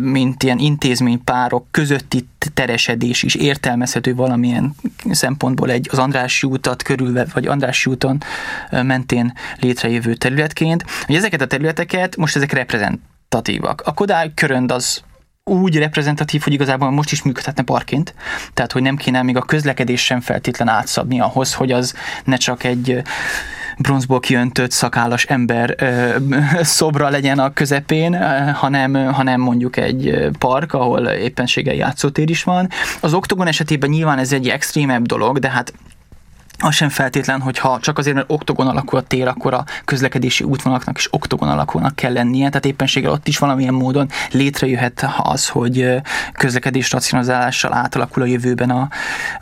mint 0.00 0.42
ilyen 0.42 0.58
intézménypárok 0.58 1.66
közötti 1.70 2.28
teresedés 2.54 3.22
is 3.22 3.34
értelmezhető 3.34 4.14
valamilyen 4.14 4.74
szempontból 5.10 5.70
egy 5.70 5.88
az 5.90 5.98
Andrássy 5.98 6.46
útat 6.46 6.82
körülve, 6.82 7.26
vagy 7.32 7.46
Andrássy 7.46 7.90
úton 7.90 8.22
mentén 8.70 9.32
létrejövő 9.60 10.14
területként, 10.14 10.84
hogy 11.06 11.14
ezeket 11.14 11.40
a 11.40 11.46
területeket 11.46 12.16
most 12.16 12.36
ezek 12.36 12.52
reprezentatívak. 12.52 13.82
A 13.84 13.94
Kodály 13.94 14.32
körönd 14.34 14.72
az 14.72 15.02
úgy 15.50 15.78
reprezentatív, 15.78 16.42
hogy 16.42 16.52
igazából 16.52 16.90
most 16.90 17.12
is 17.12 17.22
működhetne 17.22 17.62
parként, 17.62 18.14
tehát 18.54 18.72
hogy 18.72 18.82
nem 18.82 18.96
kéne 18.96 19.22
még 19.22 19.36
a 19.36 19.42
közlekedés 19.42 20.04
sem 20.04 20.20
feltétlen 20.20 20.68
átszabni 20.68 21.20
ahhoz, 21.20 21.54
hogy 21.54 21.72
az 21.72 21.94
ne 22.24 22.36
csak 22.36 22.64
egy 22.64 23.02
bronzból 23.78 24.20
kiöntött 24.20 24.70
szakállas 24.70 25.24
ember 25.24 25.74
ö, 25.78 26.16
szobra 26.62 27.08
legyen 27.08 27.38
a 27.38 27.52
közepén, 27.52 28.22
hanem, 28.52 28.94
hanem 28.94 29.40
mondjuk 29.40 29.76
egy 29.76 30.28
park, 30.38 30.72
ahol 30.72 31.06
éppenséggel 31.06 31.74
játszótér 31.74 32.30
is 32.30 32.42
van. 32.42 32.68
Az 33.00 33.14
oktogon 33.14 33.46
esetében 33.46 33.90
nyilván 33.90 34.18
ez 34.18 34.32
egy 34.32 34.48
extrémebb 34.48 35.06
dolog, 35.06 35.38
de 35.38 35.48
hát 35.50 35.72
az 36.58 36.74
sem 36.74 36.88
feltétlen, 36.88 37.40
hogyha 37.40 37.78
csak 37.80 37.98
azért, 37.98 38.14
mert 38.16 38.30
oktogon 38.30 38.66
alakul 38.66 38.98
a 38.98 39.02
tér, 39.02 39.26
akkor 39.26 39.54
a 39.54 39.64
közlekedési 39.84 40.44
útvonalaknak 40.44 40.98
is 40.98 41.08
oktogon 41.10 41.48
alakulnak 41.48 41.96
kell 41.96 42.12
lennie, 42.12 42.48
tehát 42.48 42.64
éppenséggel 42.64 43.10
ott 43.10 43.28
is 43.28 43.38
valamilyen 43.38 43.74
módon 43.74 44.08
létrejöhet 44.30 45.06
az, 45.18 45.48
hogy 45.48 46.00
közlekedés 46.32 46.90
racionalizálással 46.90 47.74
átalakul 47.74 48.22
a 48.22 48.26
jövőben 48.26 48.70
a, 48.70 48.88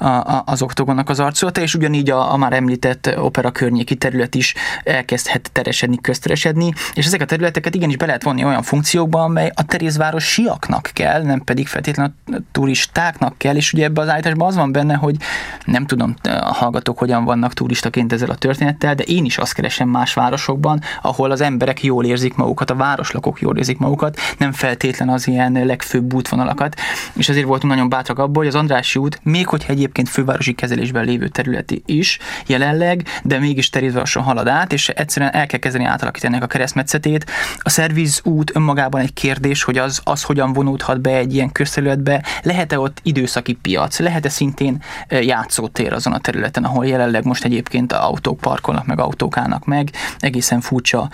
a, 0.06 0.42
az 0.46 0.62
oktogonnak 0.62 1.08
az 1.08 1.20
arculata, 1.20 1.60
és 1.60 1.74
ugyanígy 1.74 2.10
a, 2.10 2.32
a 2.32 2.36
már 2.36 2.52
említett 2.52 3.14
opera 3.16 3.50
környéki 3.50 3.94
terület 3.94 4.34
is 4.34 4.54
elkezdhet 4.84 5.50
teresedni, 5.52 6.00
közteresedni, 6.00 6.72
és 6.94 7.06
ezek 7.06 7.20
a 7.20 7.24
területeket 7.24 7.74
igenis 7.74 7.96
be 7.96 8.06
lehet 8.06 8.22
vonni 8.22 8.44
olyan 8.44 8.62
funkciókba, 8.62 9.22
amely 9.22 9.50
a 9.54 9.64
Terézváros 9.64 10.24
siaknak 10.24 10.90
kell, 10.92 11.22
nem 11.22 11.40
pedig 11.40 11.66
feltétlenül 11.66 12.12
a 12.26 12.36
turistáknak 12.52 13.38
kell, 13.38 13.56
és 13.56 13.72
ugye 13.72 13.84
ebbe 13.84 14.00
az 14.00 14.08
állításban 14.08 14.48
az 14.48 14.56
van 14.56 14.72
benne, 14.72 14.94
hogy 14.94 15.16
nem 15.64 15.86
tudom, 15.86 16.14
a 16.22 16.54
hallgatók 16.54 17.00
hogyan 17.02 17.24
vannak 17.24 17.52
turistaként 17.52 18.12
ezzel 18.12 18.30
a 18.30 18.34
történettel, 18.34 18.94
de 18.94 19.02
én 19.02 19.24
is 19.24 19.38
azt 19.38 19.54
keresem 19.54 19.88
más 19.88 20.14
városokban, 20.14 20.80
ahol 21.02 21.30
az 21.30 21.40
emberek 21.40 21.82
jól 21.82 22.04
érzik 22.04 22.34
magukat, 22.34 22.70
a 22.70 22.74
városlakók 22.74 23.40
jól 23.40 23.56
érzik 23.56 23.78
magukat, 23.78 24.18
nem 24.38 24.52
feltétlen 24.52 25.08
az 25.08 25.26
ilyen 25.26 25.52
legfőbb 25.52 26.14
útvonalakat. 26.14 26.76
És 27.12 27.28
azért 27.28 27.46
voltunk 27.46 27.72
nagyon 27.72 27.88
bátrak 27.88 28.18
abból, 28.18 28.42
hogy 28.42 28.46
az 28.46 28.54
Andrássy 28.54 28.98
út, 28.98 29.20
még 29.22 29.46
hogyha 29.46 29.72
egyébként 29.72 30.08
fővárosi 30.08 30.52
kezelésben 30.52 31.04
lévő 31.04 31.28
területi 31.28 31.82
is 31.86 32.18
jelenleg, 32.46 33.08
de 33.22 33.38
mégis 33.38 33.70
terézvason 33.70 34.22
halad 34.22 34.48
át, 34.48 34.72
és 34.72 34.88
egyszerűen 34.88 35.34
el 35.34 35.46
kell 35.46 35.58
kezdeni 35.58 35.84
átalakítani 35.84 36.34
ennek 36.34 36.44
a 36.44 36.52
keresztmetszetét. 36.52 37.30
A 37.58 37.68
szerviz 37.68 38.20
út 38.24 38.56
önmagában 38.56 39.00
egy 39.00 39.12
kérdés, 39.12 39.62
hogy 39.62 39.78
az, 39.78 40.00
az 40.04 40.22
hogyan 40.22 40.52
vonódhat 40.52 41.00
be 41.00 41.16
egy 41.16 41.34
ilyen 41.34 41.52
közterületbe, 41.52 42.24
lehet-e 42.42 42.78
ott 42.78 42.98
időszaki 43.02 43.52
piac, 43.52 43.98
lehet-e 43.98 44.28
szintén 44.28 44.82
játszótér 45.08 45.92
azon 45.92 46.12
a 46.12 46.18
területen, 46.18 46.64
ahol 46.64 46.86
jelenleg 46.92 47.24
most 47.24 47.44
egyébként 47.44 47.92
autók 47.92 48.40
parkolnak, 48.40 48.86
meg 48.86 49.00
autók 49.00 49.36
állnak 49.36 49.64
meg, 49.64 49.90
egészen 50.18 50.60
furcsa 50.60 51.08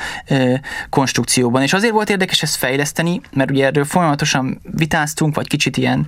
konstrukcióban. 0.91 1.63
És 1.63 1.73
azért 1.73 1.93
volt 1.93 2.11
érdekes 2.11 2.43
ezt 2.43 2.57
fejleszteni, 2.57 3.21
mert 3.33 3.51
ugye 3.51 3.67
erről 3.67 3.85
folyamatosan 3.85 4.61
vitáztunk, 4.63 5.35
vagy 5.35 5.47
kicsit 5.47 5.77
ilyen, 5.77 6.07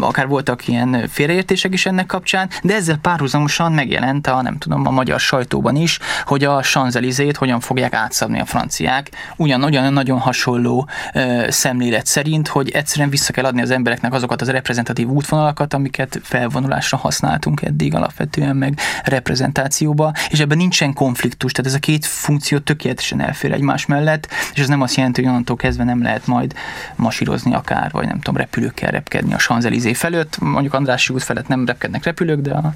akár 0.00 0.26
voltak 0.26 0.68
ilyen 0.68 1.08
félreértések 1.08 1.72
is 1.72 1.86
ennek 1.86 2.06
kapcsán, 2.06 2.48
de 2.62 2.74
ezzel 2.74 2.96
párhuzamosan 2.96 3.72
megjelent 3.72 4.26
a, 4.26 4.42
nem 4.42 4.58
tudom, 4.58 4.86
a 4.86 4.90
magyar 4.90 5.20
sajtóban 5.20 5.76
is, 5.76 5.98
hogy 6.24 6.44
a 6.44 6.62
Sanzelizét 6.62 7.36
hogyan 7.36 7.60
fogják 7.60 7.92
átszabni 7.94 8.40
a 8.40 8.44
franciák, 8.44 9.10
ugyanolyan 9.36 9.92
nagyon 9.92 10.18
hasonló 10.18 10.88
ö, 11.14 11.44
szemlélet 11.48 12.06
szerint, 12.06 12.48
hogy 12.48 12.70
egyszerűen 12.70 13.10
vissza 13.10 13.32
kell 13.32 13.44
adni 13.44 13.62
az 13.62 13.70
embereknek 13.70 14.12
azokat 14.12 14.40
az 14.40 14.50
reprezentatív 14.50 15.08
útvonalakat, 15.08 15.74
amiket 15.74 16.20
felvonulásra 16.22 16.96
használtunk 16.96 17.62
eddig 17.62 17.94
alap 17.94 18.09
alapvetően, 18.10 18.56
meg 18.56 18.78
reprezentációba, 19.04 20.12
és 20.28 20.40
ebben 20.40 20.56
nincsen 20.56 20.92
konfliktus, 20.92 21.52
tehát 21.52 21.70
ez 21.70 21.76
a 21.76 21.80
két 21.80 22.06
funkció 22.06 22.58
tökéletesen 22.58 23.20
elfér 23.20 23.52
egymás 23.52 23.86
mellett, 23.86 24.28
és 24.54 24.60
ez 24.60 24.68
nem 24.68 24.80
azt 24.80 24.96
jelenti, 24.96 25.20
hogy 25.20 25.30
onnantól 25.30 25.56
kezdve 25.56 25.84
nem 25.84 26.02
lehet 26.02 26.26
majd 26.26 26.54
masírozni 26.96 27.54
akár, 27.54 27.90
vagy 27.90 28.06
nem 28.06 28.20
tudom, 28.20 28.36
repülőkkel 28.36 28.90
repkedni 28.90 29.34
a 29.34 29.38
Sanzelizé 29.38 29.92
felett, 29.92 30.38
mondjuk 30.40 30.74
Andrássy 30.74 31.12
út 31.12 31.22
felett 31.22 31.48
nem 31.48 31.66
repkednek 31.66 32.04
repülők, 32.04 32.40
de 32.40 32.52
a 32.52 32.74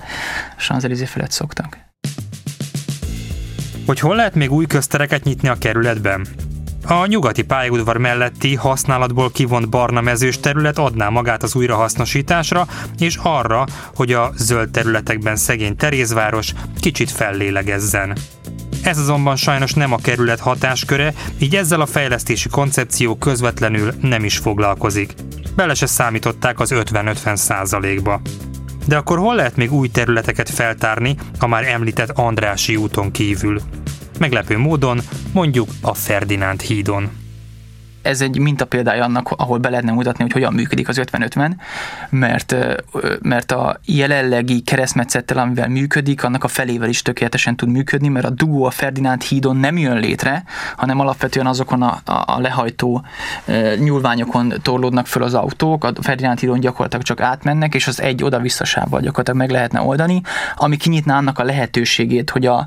Sanzelizé 0.57 1.05
felett 1.05 1.31
szoktak. 1.31 1.79
Hogy 3.87 4.01
hol 4.01 4.17
lehet 4.17 4.35
még 4.35 4.53
új 4.53 4.67
köztereket 4.67 5.25
nyitni 5.25 5.49
a 5.49 5.55
kerületben? 5.55 6.27
A 6.87 7.07
nyugati 7.07 7.43
pályaudvar 7.43 7.97
melletti 7.97 8.55
használatból 8.55 9.31
kivont 9.31 9.69
barna 9.69 10.01
mezős 10.01 10.41
terület 10.41 10.79
adná 10.79 11.09
magát 11.09 11.43
az 11.43 11.55
újrahasznosításra, 11.55 12.67
és 12.99 13.19
arra, 13.23 13.67
hogy 13.95 14.13
a 14.13 14.33
zöld 14.37 14.71
területekben 14.71 15.37
szegény 15.37 15.77
Terézváros 15.77 16.53
kicsit 16.81 17.11
fellélegezzen. 17.11 18.17
Ez 18.83 18.99
azonban 18.99 19.37
sajnos 19.37 19.73
nem 19.73 19.93
a 19.93 19.97
kerület 19.97 20.41
hatásköre, 20.41 21.15
így 21.39 21.57
ezzel 21.57 21.81
a 21.81 21.87
fejlesztési 21.87 22.49
koncepció 22.49 23.17
közvetlenül 23.17 23.93
nem 24.01 24.25
is 24.25 24.37
foglalkozik. 24.37 25.15
Bele 25.57 25.75
se 25.75 25.87
számították 25.87 26.61
az 26.61 26.73
50-50 26.75 27.37
százalékba. 27.37 28.21
De 28.87 28.97
akkor 28.97 29.19
hol 29.19 29.35
lehet 29.35 29.57
még 29.57 29.73
új 29.73 29.89
területeket 29.89 30.51
feltárni 30.51 31.17
a 31.39 31.47
már 31.47 31.69
említett 31.69 32.11
Andrási 32.11 32.77
úton 32.77 33.11
kívül? 33.11 33.61
Meglepő 34.19 34.59
módon 34.59 35.01
mondjuk 35.33 35.69
a 35.81 35.95
Ferdinánd 35.95 36.61
hídon. 36.61 37.11
ez 38.03 38.21
egy 38.21 38.39
mintapéldája 38.39 39.05
annak, 39.05 39.31
ahol 39.31 39.59
be 39.59 39.69
lehetne 39.71 39.93
mutatni, 39.93 40.23
hogy 40.23 40.33
hogyan 40.33 40.53
működik 40.53 40.89
az 40.89 41.01
50-50, 41.03 41.51
mert, 42.11 42.57
mert 43.23 43.53
a 43.53 43.81
jelenlegi 43.85 44.61
keresztmetszettel, 44.61 45.39
amivel 45.39 45.69
működik, 45.69 46.25
annak 46.25 46.45
a 46.45 46.49
felével 46.49 46.89
is 46.89 47.03
tökéletesen 47.03 47.57
tud 47.57 47.69
működni, 47.69 48.09
mert 48.09 48.27
a 48.27 48.31
dugó 48.31 48.65
a 48.65 48.71
Ferdinánd 48.71 49.23
hídon 49.23 49.57
nem 49.57 49.79
jön 49.79 49.99
létre, 49.99 50.45
hanem 50.77 51.01
alapvetően 51.01 51.47
azokon 51.47 51.83
a, 51.83 52.01
a, 52.05 52.41
lehajtó 52.41 53.05
nyúlványokon 53.79 54.53
torlódnak 54.63 55.07
föl 55.07 55.23
az 55.23 55.35
autók, 55.35 55.85
a 55.85 55.93
Ferdinánd 56.01 56.39
hídon 56.39 56.61
gyakorlatilag 56.61 57.05
csak 57.05 57.21
átmennek, 57.21 57.75
és 57.75 57.87
az 57.87 58.01
egy 58.01 58.25
oda-visszasával 58.25 59.01
gyakorlatilag 59.01 59.39
meg 59.39 59.51
lehetne 59.51 59.81
oldani, 59.81 60.21
ami 60.57 60.77
kinyitná 60.77 61.17
annak 61.17 61.39
a 61.39 61.45
lehetőségét, 61.45 62.31
hogy 62.31 62.47
a 62.47 62.67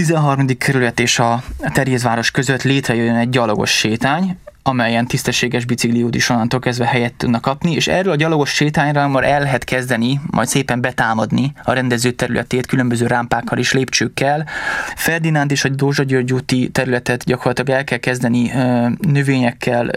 13. 0.00 0.46
kerület 0.58 1.00
és 1.00 1.18
a 1.18 1.42
Terjézváros 1.72 2.30
között 2.30 2.62
létrejöjjön 2.62 3.16
egy 3.16 3.30
gyalogos 3.30 3.70
sétány, 3.70 4.38
amelyen 4.62 5.06
tisztességes 5.06 5.64
bicikliút 5.64 6.14
is 6.14 6.28
onnantól 6.28 6.60
kezdve 6.60 6.86
helyet 6.86 7.14
tudnak 7.14 7.40
kapni, 7.40 7.72
és 7.72 7.88
erről 7.88 8.12
a 8.12 8.16
gyalogos 8.16 8.50
sétányra 8.50 9.08
már 9.08 9.24
el 9.24 9.40
lehet 9.40 9.64
kezdeni, 9.64 10.20
majd 10.30 10.48
szépen 10.48 10.80
betámadni 10.80 11.52
a 11.62 11.72
rendező 11.72 12.10
területét 12.10 12.66
különböző 12.66 13.06
rámpákkal 13.06 13.58
és 13.58 13.72
lépcsőkkel. 13.72 14.46
Ferdinánd 14.94 15.50
és 15.50 15.64
a 15.64 15.68
Dózsa 15.68 16.02
György 16.02 16.32
úti 16.32 16.68
területet 16.68 17.24
gyakorlatilag 17.24 17.78
el 17.78 17.84
kell 17.84 17.98
kezdeni 17.98 18.52
növényekkel, 19.00 19.90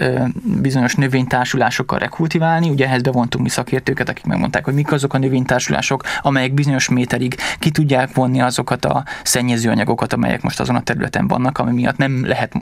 bizonyos 0.44 0.96
növénytársulásokkal 0.96 2.00
rekultiválni. 2.00 2.70
Ugye 2.70 2.86
ehhez 2.86 3.02
bevontunk 3.02 3.44
mi 3.44 3.50
szakértőket, 3.50 4.10
akik 4.10 4.26
megmondták, 4.26 4.66
hogy 4.66 4.74
mik 4.74 4.92
azok 4.92 5.14
a 5.14 5.18
növénytársulások, 5.18 6.04
amelyek 6.22 6.54
bizonyos 6.54 6.90
méterig 6.90 7.36
ki 7.60 7.72
tudják 7.72 8.14
vonni 8.14 8.42
azokat 8.42 8.86
a 8.86 9.04
szennyezőanyagokat, 9.24 10.14
amelyek 10.14 10.42
most 10.42 10.60
azon 10.60 10.76
a 10.76 10.82
területen 10.82 11.28
vannak, 11.28 11.58
ami 11.58 11.72
miatt 11.72 11.98
nem 11.98 12.26
lehet, 12.26 12.54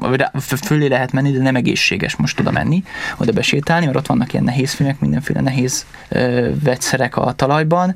fölé 0.62 0.88
lehet 0.88 1.12
menni, 1.12 1.32
de 1.32 1.42
nem 1.42 1.56
egészséges 1.56 1.91
lehetséges 1.92 2.16
most 2.16 2.40
oda 2.40 2.52
menni, 2.52 2.84
oda 3.18 3.32
besétálni, 3.32 3.86
mert 3.86 3.98
ott 3.98 4.08
vannak 4.08 4.34
ilyen 4.34 4.46
nehéz 4.46 4.74
filmek, 4.74 5.00
mindenféle 5.00 5.42
nehéz 5.42 5.86
ö, 6.10 6.50
vegyszerek 6.64 7.18
a 7.18 7.32
talajban, 7.32 7.96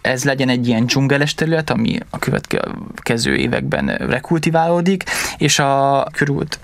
ez 0.00 0.24
legyen 0.24 0.48
egy 0.48 0.68
ilyen 0.68 0.86
dzsungeles 0.86 1.34
terület, 1.34 1.70
ami 1.70 1.98
a 2.10 2.18
következő 2.18 3.36
években 3.36 3.86
rekultiválódik, 3.86 5.04
és 5.38 5.58
a 5.58 6.06
körült 6.12 6.58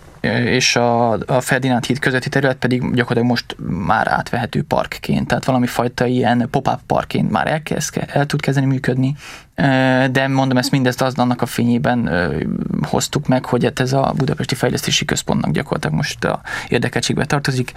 és 0.44 0.76
a, 0.76 1.12
a 1.12 1.40
Ferdinand 1.40 1.84
híd 1.84 1.98
közötti 1.98 2.28
terület 2.28 2.56
pedig 2.56 2.80
gyakorlatilag 2.80 3.24
most 3.24 3.56
már 3.86 4.08
átvehető 4.08 4.62
parkként, 4.62 5.26
tehát 5.26 5.44
valami 5.44 5.66
fajta 5.66 6.06
ilyen 6.06 6.48
pop-up 6.50 6.80
parkként 6.86 7.30
már 7.30 7.46
elkezd, 7.46 8.04
el 8.06 8.26
tud 8.26 8.40
kezdeni 8.40 8.66
működni, 8.66 9.16
de 10.10 10.28
mondom, 10.28 10.56
ezt 10.56 10.70
mindezt 10.70 11.02
az 11.02 11.14
annak 11.14 11.42
a 11.42 11.46
fényében 11.46 12.10
hoztuk 12.82 13.26
meg, 13.26 13.44
hogy 13.44 13.64
hát 13.64 13.80
ez 13.80 13.92
a 13.92 14.12
Budapesti 14.16 14.54
Fejlesztési 14.54 15.04
Központnak 15.04 15.52
gyakorlatilag 15.52 15.96
most 15.96 16.24
a 16.24 16.40
érdekeltségbe 16.68 17.24
tartozik. 17.24 17.72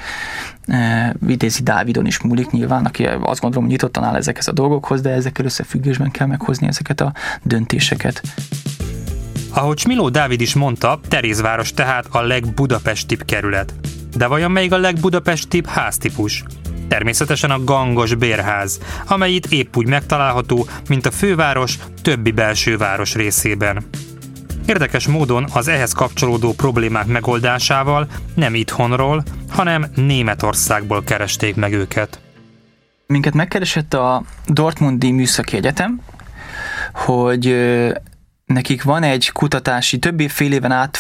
Vidézi 1.20 1.64
Dávidon 1.64 2.06
is 2.06 2.22
múlik 2.22 2.52
nyilván, 2.52 2.86
aki 2.86 3.06
azt 3.06 3.42
gondolom, 3.42 3.64
hogy 3.64 3.72
nyitottan 3.72 4.04
áll 4.04 4.16
ezekhez 4.16 4.48
a 4.48 4.52
dolgokhoz, 4.52 5.02
de 5.02 5.10
ezekkel 5.10 5.46
összefüggésben 5.46 6.12
kell 6.12 6.28
meghozni 6.28 6.68
ezeket 6.68 7.02
a 7.02 7.14
döntéseket. 7.44 8.22
Ahogy 9.56 9.78
Smiló 9.78 10.10
Dávid 10.10 10.42
is 10.42 10.54
mondta, 10.54 11.00
Terézváros 11.08 11.74
tehát 11.74 12.06
a 12.12 12.22
legbudapestibb 12.22 13.24
kerület. 13.26 13.74
De 14.18 14.28
vajon 14.28 14.52
melyik 14.52 14.72
a 14.72 14.78
legbudapestibb 14.78 15.66
háztípus? 15.66 16.44
Természetesen 16.88 17.52
a 17.52 17.64
gangos 17.64 18.16
bérház, 18.16 18.80
amely 19.08 19.32
itt 19.32 19.46
épp 19.46 19.76
úgy 19.76 19.88
megtalálható, 19.88 20.68
mint 20.90 21.06
a 21.06 21.12
főváros 21.12 21.78
többi 22.02 22.32
belső 22.32 22.78
város 22.78 23.16
részében. 23.16 23.84
Érdekes 24.66 25.08
módon 25.08 25.46
az 25.54 25.68
ehhez 25.68 25.92
kapcsolódó 25.92 26.54
problémák 26.54 27.06
megoldásával 27.06 28.08
nem 28.36 28.56
itthonról, 28.56 29.24
hanem 29.50 29.86
Németországból 29.96 31.04
keresték 31.04 31.56
meg 31.56 31.74
őket. 31.74 32.22
Minket 33.08 33.34
megkeresett 33.34 33.94
a 33.94 34.24
Dortmundi 34.48 35.12
Műszaki 35.12 35.56
Egyetem, 35.56 36.02
hogy 36.94 37.56
Nekik 38.54 38.84
van 38.84 39.04
egy 39.04 39.32
kutatási, 39.32 39.98
több 40.00 40.20
fél 40.20 40.52
éven 40.52 40.72
át 40.72 40.98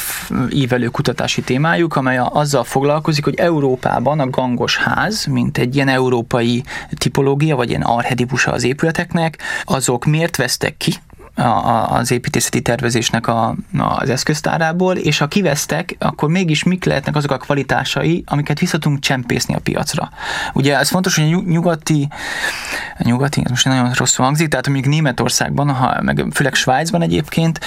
ívelő 0.49 0.87
kutatási 0.87 1.41
témájuk, 1.41 1.95
amely 1.95 2.17
azzal 2.17 2.63
foglalkozik, 2.63 3.23
hogy 3.23 3.35
Európában 3.35 4.19
a 4.19 4.29
gangos 4.29 4.77
ház, 4.77 5.25
mint 5.25 5.57
egy 5.57 5.75
ilyen 5.75 5.87
európai 5.87 6.63
tipológia, 6.97 7.55
vagy 7.55 7.69
ilyen 7.69 7.81
arhetipusa 7.81 8.51
az 8.51 8.63
épületeknek, 8.63 9.37
azok 9.63 10.05
miért 10.05 10.35
vesztek 10.35 10.77
ki 10.77 10.93
a, 11.35 11.91
az 11.91 12.11
építészeti 12.11 12.61
tervezésnek 12.61 13.27
a, 13.27 13.55
az 13.77 14.09
eszköztárából, 14.09 14.95
és 14.95 15.17
ha 15.17 15.27
kivesztek, 15.27 15.95
akkor 15.99 16.29
mégis 16.29 16.63
mik 16.63 16.83
lehetnek 16.83 17.15
azok 17.15 17.31
a 17.31 17.37
kvalitásai, 17.37 18.23
amiket 18.27 18.59
vissza 18.59 18.77
csempészni 18.99 19.53
a 19.53 19.59
piacra. 19.59 20.09
Ugye 20.53 20.77
ez 20.77 20.89
fontos, 20.89 21.15
hogy 21.15 21.33
a 21.33 21.41
nyugati, 21.45 22.07
a 22.97 23.03
nyugati, 23.03 23.41
ez 23.43 23.49
most 23.49 23.65
nagyon 23.65 23.91
rosszul 23.93 24.25
hangzik, 24.25 24.47
tehát 24.47 24.67
mondjuk 24.67 24.93
Németországban, 24.93 25.69
ha, 25.69 26.01
meg 26.01 26.25
főleg 26.31 26.53
Svájcban 26.53 27.01
egyébként, 27.01 27.59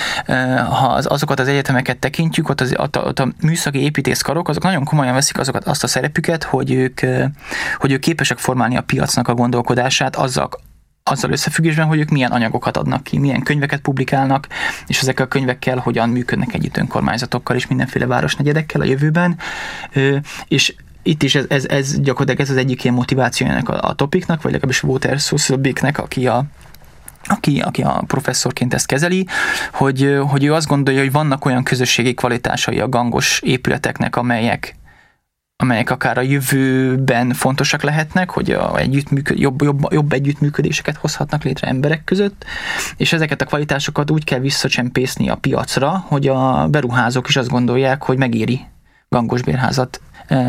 ha 0.69 0.87
az, 0.87 1.07
azokat 1.07 1.41
az 1.41 1.49
egyetemeket 1.49 1.99
tekintjük, 1.99 2.49
ott, 2.49 2.61
az, 2.61 2.75
ott, 2.77 2.97
a, 2.97 3.01
ott 3.01 3.19
a 3.19 3.29
műszaki 3.41 3.83
építészkarok, 3.83 4.49
azok 4.49 4.63
nagyon 4.63 4.85
komolyan 4.85 5.15
veszik 5.15 5.39
azokat 5.39 5.65
azt 5.65 5.85
a 5.85 5.87
szerepüket, 5.87 6.45
hogy 6.45 6.73
ők, 6.73 7.01
hogy 7.79 7.93
ők 7.93 8.01
képesek 8.01 8.39
formálni 8.39 8.77
a 8.77 8.81
piacnak 8.81 9.29
a 9.29 9.35
gondolkodását 9.35 10.17
azzal, 10.17 10.49
azzal 11.11 11.31
összefüggésben, 11.31 11.87
hogy 11.87 11.99
ők 11.99 12.09
milyen 12.09 12.31
anyagokat 12.31 12.77
adnak 12.77 13.05
ki, 13.05 13.19
milyen 13.19 13.43
könyveket 13.43 13.81
publikálnak, 13.81 14.47
és 14.87 15.01
ezek 15.01 15.21
a 15.21 15.27
könyvekkel 15.27 15.79
hogyan 15.79 16.09
működnek 16.09 16.55
együtt 16.55 16.77
önkormányzatokkal 16.77 17.57
és 17.57 17.67
mindenféle 17.67 18.07
városnegyedekkel 18.07 18.81
a 18.81 18.85
jövőben. 18.85 19.39
És 20.49 20.75
itt 21.03 21.23
is 21.23 21.35
ez, 21.35 21.45
ez, 21.49 21.65
ez 21.65 22.01
gyakorlatilag 22.01 22.41
ez 22.41 22.51
az 22.51 22.57
egyik 22.57 22.85
ilyen 22.85 22.97
motivációjának 22.97 23.69
a, 23.69 23.89
a 23.89 23.95
topiknak, 23.95 24.43
vagy 24.43 24.53
legalábbis 24.53 24.83
Walter 24.83 25.19
Sussubiknek, 25.19 25.99
aki 25.99 26.27
a 26.27 26.45
aki, 27.29 27.61
aki 27.61 27.83
a 27.83 28.05
professzorként 28.07 28.75
ezt 28.75 28.87
kezeli, 28.87 29.27
hogy, 29.73 30.19
hogy 30.29 30.45
ő 30.45 30.55
azt 30.55 30.67
gondolja, 30.67 31.01
hogy 31.01 31.13
vannak 31.13 31.45
olyan 31.45 31.63
közösségi 31.63 32.15
kvalitásai 32.15 32.81
a 32.81 32.89
gangos 32.89 33.41
épületeknek, 33.45 34.17
amelyek 34.17 34.77
amelyek 35.57 35.91
akár 35.91 36.19
a 36.19 36.21
jövőben 36.21 37.33
fontosak 37.33 37.83
lehetnek, 37.83 38.31
hogy 38.31 38.51
a 38.51 38.79
együttműköd, 38.79 39.39
jobb, 39.39 39.63
jobb, 39.63 39.93
jobb 39.93 40.13
együttműködéseket 40.13 40.97
hozhatnak 40.97 41.43
létre 41.43 41.69
emberek 41.69 42.05
között, 42.05 42.45
és 42.97 43.13
ezeket 43.13 43.41
a 43.41 43.45
kvalitásokat 43.45 44.11
úgy 44.11 44.25
kell 44.25 44.39
visszacsempészni 44.39 45.29
a 45.29 45.35
piacra, 45.35 46.05
hogy 46.07 46.29
a 46.29 46.69
beruházók 46.69 47.29
is 47.29 47.37
azt 47.37 47.49
gondolják, 47.49 48.03
hogy 48.03 48.19
megéri 48.19 48.61
gangos 49.09 49.43
bérházat 49.43 50.01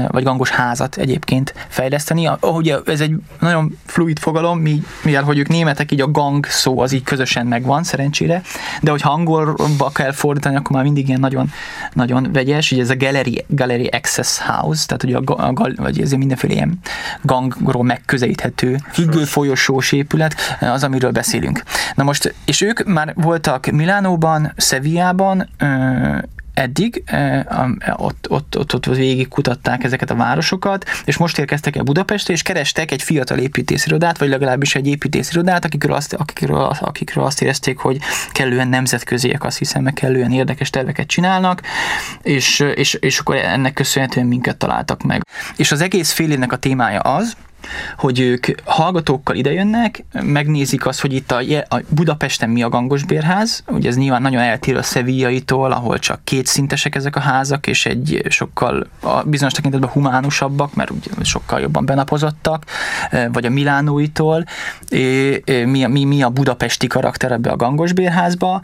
vagy 0.07 0.23
gangos 0.23 0.49
házat 0.49 0.97
egyébként 0.97 1.53
fejleszteni. 1.67 2.29
Ugye 2.41 2.77
ez 2.85 3.01
egy 3.01 3.15
nagyon 3.39 3.77
fluid 3.85 4.19
fogalom, 4.19 4.63
mivel 5.03 5.23
hogy 5.23 5.37
ők 5.37 5.47
németek, 5.47 5.91
így 5.91 6.01
a 6.01 6.11
gang 6.11 6.45
szó 6.45 6.79
az 6.79 6.91
így 6.91 7.03
közösen 7.03 7.45
megvan, 7.45 7.83
szerencsére, 7.83 8.41
de 8.81 8.91
hogyha 8.91 9.11
angolba 9.11 9.89
kell 9.93 10.11
fordítani, 10.11 10.55
akkor 10.55 10.75
már 10.75 10.83
mindig 10.83 11.07
ilyen 11.07 11.19
nagyon, 11.19 11.51
nagyon 11.93 12.29
vegyes, 12.33 12.71
ugye 12.71 12.81
ez 12.81 12.89
a 12.89 12.95
Gallery, 12.97 13.45
Gallery 13.47 13.87
Access 13.87 14.39
House, 14.39 14.85
tehát 14.85 15.03
ugye 15.03 15.17
a, 15.17 15.47
a, 15.47 15.71
vagy 15.75 16.01
ez 16.01 16.11
mindenféle 16.11 16.53
ilyen 16.53 16.79
gangról 17.21 17.83
megközelíthető 17.83 18.77
függő 18.91 19.23
folyosós 19.23 19.91
épület, 19.91 20.35
az, 20.59 20.83
amiről 20.83 21.11
beszélünk. 21.11 21.63
Na 21.95 22.03
most, 22.03 22.33
és 22.45 22.61
ők 22.61 22.83
már 22.85 23.13
voltak 23.15 23.65
Milánóban, 23.65 24.53
Szevijában, 24.55 25.49
eddig, 26.57 27.03
eh, 27.05 27.43
ott, 27.95 28.27
ott, 28.29 28.57
ott, 28.57 28.73
ott 28.73 28.85
végig 28.85 29.27
kutatták 29.27 29.83
ezeket 29.83 30.09
a 30.09 30.15
városokat, 30.15 30.85
és 31.05 31.17
most 31.17 31.37
érkeztek 31.39 31.75
el 31.75 31.83
Budapestre, 31.83 32.33
és 32.33 32.41
kerestek 32.41 32.91
egy 32.91 33.01
fiatal 33.01 33.37
építészirodát, 33.37 34.17
vagy 34.17 34.29
legalábbis 34.29 34.75
egy 34.75 34.87
építészirodát, 34.87 35.65
akikről 35.65 35.95
azt, 35.95 36.13
akikről, 36.13 36.75
akikről 36.79 37.23
azt 37.23 37.41
érezték, 37.41 37.77
hogy 37.77 37.97
kellően 38.31 38.67
nemzetköziek, 38.67 39.43
azt 39.43 39.57
hiszem, 39.57 39.83
meg 39.83 39.93
kellően 39.93 40.31
érdekes 40.31 40.69
terveket 40.69 41.07
csinálnak, 41.07 41.61
és, 42.21 42.59
és, 42.59 42.93
és 42.93 43.19
akkor 43.19 43.35
ennek 43.35 43.73
köszönhetően 43.73 44.27
minket 44.27 44.57
találtak 44.57 45.03
meg. 45.03 45.21
És 45.55 45.71
az 45.71 45.81
egész 45.81 46.11
fél 46.11 46.31
évnek 46.31 46.51
a 46.51 46.57
témája 46.57 46.99
az, 46.99 47.35
hogy 47.97 48.19
ők 48.19 48.47
hallgatókkal 48.63 49.35
idejönnek, 49.35 50.05
megnézik 50.11 50.85
azt, 50.85 51.01
hogy 51.01 51.13
itt 51.13 51.31
a, 51.31 51.39
a 51.69 51.81
Budapesten 51.89 52.49
mi 52.49 52.63
a 52.63 52.69
gangos 52.69 53.03
bérház, 53.03 53.63
ugye 53.67 53.89
ez 53.89 53.95
nyilván 53.95 54.21
nagyon 54.21 54.41
eltér 54.41 54.77
a 54.77 54.83
szevillaitól, 54.83 55.71
ahol 55.71 55.99
csak 55.99 56.19
két 56.23 56.45
szintesek 56.45 56.95
ezek 56.95 57.15
a 57.15 57.19
házak, 57.19 57.67
és 57.67 57.85
egy 57.85 58.25
sokkal 58.29 58.87
a 58.99 59.23
bizonyos 59.23 59.53
tekintetben 59.53 59.89
humánusabbak, 59.89 60.75
mert 60.75 60.89
ugye 60.89 61.23
sokkal 61.23 61.59
jobban 61.59 61.85
benapozottak, 61.85 62.63
e, 63.09 63.29
vagy 63.29 63.45
a 63.45 63.49
Milánóitól, 63.49 64.45
mi, 65.45 65.85
mi, 65.85 66.03
mi 66.03 66.21
a 66.23 66.29
budapesti 66.29 66.87
karakter 66.87 67.31
ebbe 67.31 67.49
a 67.49 67.55
gangos 67.55 67.93
bérházba, 67.93 68.61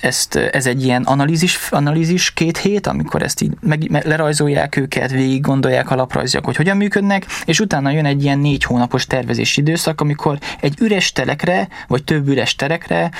ezt, 0.00 0.36
ez 0.36 0.66
egy 0.66 0.84
ilyen 0.84 1.02
analízis, 1.02 1.68
analízis 1.70 2.32
két 2.32 2.58
hét, 2.58 2.86
amikor 2.86 3.22
ezt 3.22 3.40
így 3.40 3.52
meg, 3.60 4.06
lerajzolják 4.06 4.76
őket, 4.76 5.10
végig 5.10 5.40
gondolják 5.40 5.90
alaprajzok, 5.90 6.44
hogy 6.44 6.56
hogyan 6.56 6.76
működnek, 6.76 7.26
és 7.44 7.60
utána 7.60 7.90
jön 7.90 8.04
egy 8.04 8.24
ilyen 8.24 8.38
négy 8.38 8.64
hónapos 8.64 9.06
tervezési 9.06 9.60
időszak, 9.60 10.00
amikor 10.00 10.38
egy 10.60 10.74
üres 10.80 11.12
telekre, 11.12 11.68
vagy 11.88 12.04
több 12.04 12.28
üres 12.28 12.54
terekre 12.54 13.10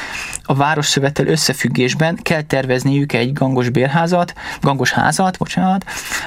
a 0.43 0.55
városszövettel 0.55 1.27
összefüggésben 1.27 2.19
kell 2.23 2.43
tervezniük 2.43 3.13
egy 3.13 3.33
gangos 3.33 3.69
bérházat, 3.69 4.35
gangos 4.61 4.93
házat, 4.93 5.39
bocsánat, 5.39 5.85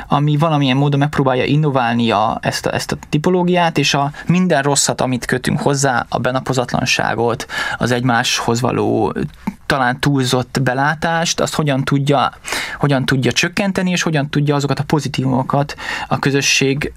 ami 0.08 0.38
valamilyen 0.38 0.78
módon 0.78 1.00
megpróbálja 1.00 1.44
innoválni 1.44 2.12
a, 2.12 2.40
ezt, 2.42 2.66
a, 2.66 2.74
ezt 2.74 2.92
a 2.92 2.98
tipológiát, 3.10 3.78
és 3.78 3.94
a 3.94 4.12
minden 4.26 4.62
rosszat, 4.62 5.02
amit 5.02 5.26
kötünk 5.26 5.60
hozzá, 5.60 6.06
a 6.10 6.18
benapozatlanságot, 6.18 7.46
az 7.78 7.92
egymáshoz 7.92 8.62
való 8.62 9.16
talán 9.70 10.00
túlzott 10.00 10.60
belátást, 10.62 11.40
azt 11.40 11.56
hogyan 11.56 11.84
tudja, 11.84 12.32
hogyan 12.78 13.06
tudja 13.06 13.32
csökkenteni, 13.32 13.92
és 13.92 14.02
hogyan 14.02 14.30
tudja 14.30 14.56
azokat 14.56 14.80
a 14.80 14.84
pozitívumokat, 14.84 15.76
a 16.08 16.20
közösség 16.20 16.92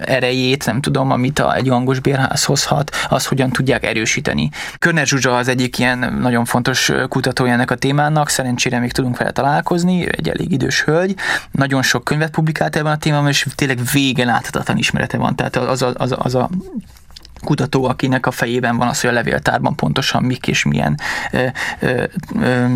erejét, 0.00 0.66
nem 0.66 0.80
tudom, 0.80 1.10
amit 1.10 1.38
a, 1.38 1.54
egy 1.54 1.68
hangos 1.68 2.00
bérház 2.00 2.44
hozhat, 2.44 2.96
azt 3.08 3.26
hogyan 3.26 3.50
tudják 3.50 3.84
erősíteni. 3.84 4.50
Körner 4.78 5.06
Zsuzsa 5.06 5.36
az 5.36 5.48
egyik 5.48 5.78
ilyen 5.78 5.98
nagyon 6.20 6.44
fontos 6.44 6.92
kutatója 7.08 7.52
ennek 7.52 7.70
a 7.70 7.74
témának, 7.74 8.28
szerencsére 8.28 8.78
még 8.78 8.92
tudunk 8.92 9.18
vele 9.18 9.30
találkozni, 9.30 10.16
egy 10.16 10.28
elég 10.28 10.52
idős 10.52 10.82
hölgy, 10.82 11.14
nagyon 11.50 11.82
sok 11.82 12.04
könyvet 12.04 12.30
publikált 12.30 12.76
ebben 12.76 12.92
a 12.92 12.96
témában, 12.96 13.28
és 13.28 13.46
tényleg 13.54 13.78
vége 13.92 14.24
láthatatlan 14.24 14.76
ismerete 14.76 15.16
van, 15.16 15.36
tehát 15.36 15.56
az 15.56 15.82
a, 15.82 15.92
az 15.96 16.12
a, 16.12 16.18
az 16.18 16.34
a 16.34 16.50
kutató, 17.40 17.84
akinek 17.84 18.26
a 18.26 18.30
fejében 18.30 18.76
van 18.76 18.88
az, 18.88 19.00
hogy 19.00 19.10
a 19.10 19.12
levéltárban 19.12 19.74
pontosan 19.74 20.22
mik 20.22 20.46
és 20.46 20.64
milyen 20.64 21.00
ö, 21.32 21.46
ö, 21.80 22.04
ö, 22.40 22.66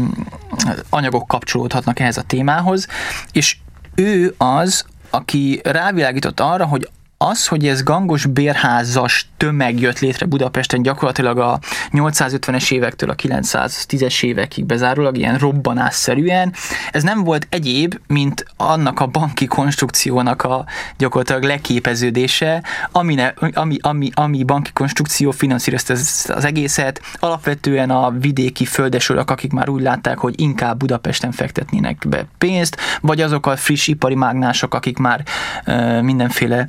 anyagok 0.91 1.27
kapcsolódhatnak 1.27 2.01
ehhez 2.01 2.17
a 2.17 2.23
témához, 2.23 2.87
és 3.33 3.57
ő 3.95 4.35
az, 4.39 4.85
aki 5.11 5.61
rávilágított 5.65 6.41
arra, 6.41 6.67
hogy 6.67 6.89
az, 7.19 7.47
hogy 7.47 7.67
ez 7.67 7.83
gangos 7.83 8.27
bérházas 8.27 9.29
tömeg 9.37 9.81
jött 9.81 9.99
létre 9.99 10.27
Budapesten 10.27 10.83
gyakorlatilag 10.83 11.39
a 11.39 11.59
850-es 11.93 12.73
évektől 12.73 13.11
a 13.11 13.15
910-es 13.15 14.25
évekig 14.25 14.65
bezárólag 14.65 15.17
ilyen 15.17 15.39
robbanásszerűen, 15.39 16.53
ez 16.91 17.03
nem 17.03 17.25
volt 17.25 17.47
egyéb, 17.51 17.99
mint 18.07 18.45
annak 18.57 19.01
a 19.01 19.07
banki 19.07 19.47
konstrukciónak 19.47 20.43
a 20.43 20.65
gyakorlatilag 20.99 21.43
leképeződése, 21.43 22.63
ami, 22.93 23.15
ne, 23.15 23.33
ami, 23.53 23.77
ami, 23.81 24.11
ami 24.15 24.45
banki 24.45 24.73
konstrukció 24.73 25.31
finanszírozta 25.31 25.93
az 26.35 26.45
egészet, 26.45 27.01
alapvetően 27.19 27.91
a 27.91 28.11
vidéki 28.11 28.65
földesülök, 28.65 29.31
akik 29.31 29.53
már 29.53 29.69
úgy 29.69 29.83
látták, 29.83 30.19
hogy 30.19 30.41
inkább 30.41 30.79
Budapesten 30.79 31.33
fektetnének 31.33 32.03
be 32.09 32.27
pénzt, 32.39 32.77
vagy 33.01 33.21
azok 33.21 33.47
a 33.47 33.57
friss 33.57 33.89
ipari 33.89 34.15
mágnások, 34.15 34.75
akik 34.75 34.99
már 34.99 35.25
uh, 35.67 36.01
mindenféle 36.01 36.67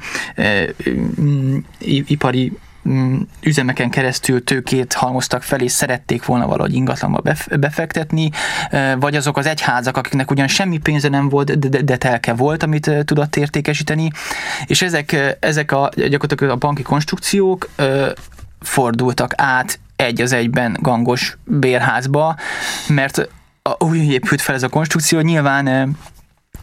ipari 2.08 2.58
mm, 2.89 3.17
üzemeken 3.41 3.89
keresztül 3.89 4.43
tőkét 4.43 4.93
halmoztak 4.93 5.43
fel, 5.43 5.60
és 5.60 5.71
szerették 5.71 6.26
volna 6.26 6.48
valahogy 6.48 6.74
ingatlanba 6.74 7.21
befektetni, 7.60 8.30
vagy 9.00 9.15
azok 9.15 9.38
az 9.38 9.45
egyházak, 9.45 9.98
akiknek 9.98 10.32
ugyan 10.32 10.48
semmi 10.48 10.78
pénze 10.78 11.10
nem 11.10 11.30
volt, 11.30 11.69
de, 11.86 11.98
telke 11.98 12.34
volt, 12.34 12.63
amit 12.63 12.91
tudott 13.06 13.36
értékesíteni, 13.36 14.12
és 14.65 14.82
ezek, 14.82 15.38
ezek 15.39 15.71
a, 15.71 15.89
gyakorlatilag 15.95 16.54
a 16.54 16.58
banki 16.58 16.82
konstrukciók 16.82 17.69
fordultak 18.62 19.34
át 19.36 19.80
egy 19.95 20.21
az 20.21 20.32
egyben 20.32 20.78
gangos 20.82 21.38
bérházba, 21.43 22.36
mert 22.88 23.30
úgy 23.80 24.12
épült 24.12 24.41
fel 24.41 24.56
ez 24.56 24.63
a 24.63 24.69
konstrukció, 24.69 25.19
nyilván 25.19 25.98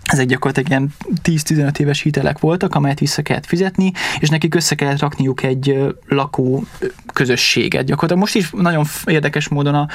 ezek 0.02 0.26
gyakorlatilag 0.26 0.68
ilyen 0.68 0.94
10-15 1.22 1.78
éves 1.78 2.00
hitelek 2.00 2.38
voltak, 2.38 2.74
amelyet 2.74 2.98
vissza 2.98 3.22
kellett 3.22 3.46
fizetni, 3.46 3.92
és 4.18 4.28
nekik 4.28 4.54
össze 4.54 4.74
kellett 4.74 4.98
rakniuk 4.98 5.42
egy 5.42 5.94
lakó 6.08 6.64
közösséget. 7.12 7.84
Gyakorlatilag 7.84 8.22
most 8.22 8.34
is 8.34 8.50
nagyon 8.50 8.84
érdekes 9.04 9.48
módon 9.48 9.74
a 9.74 9.88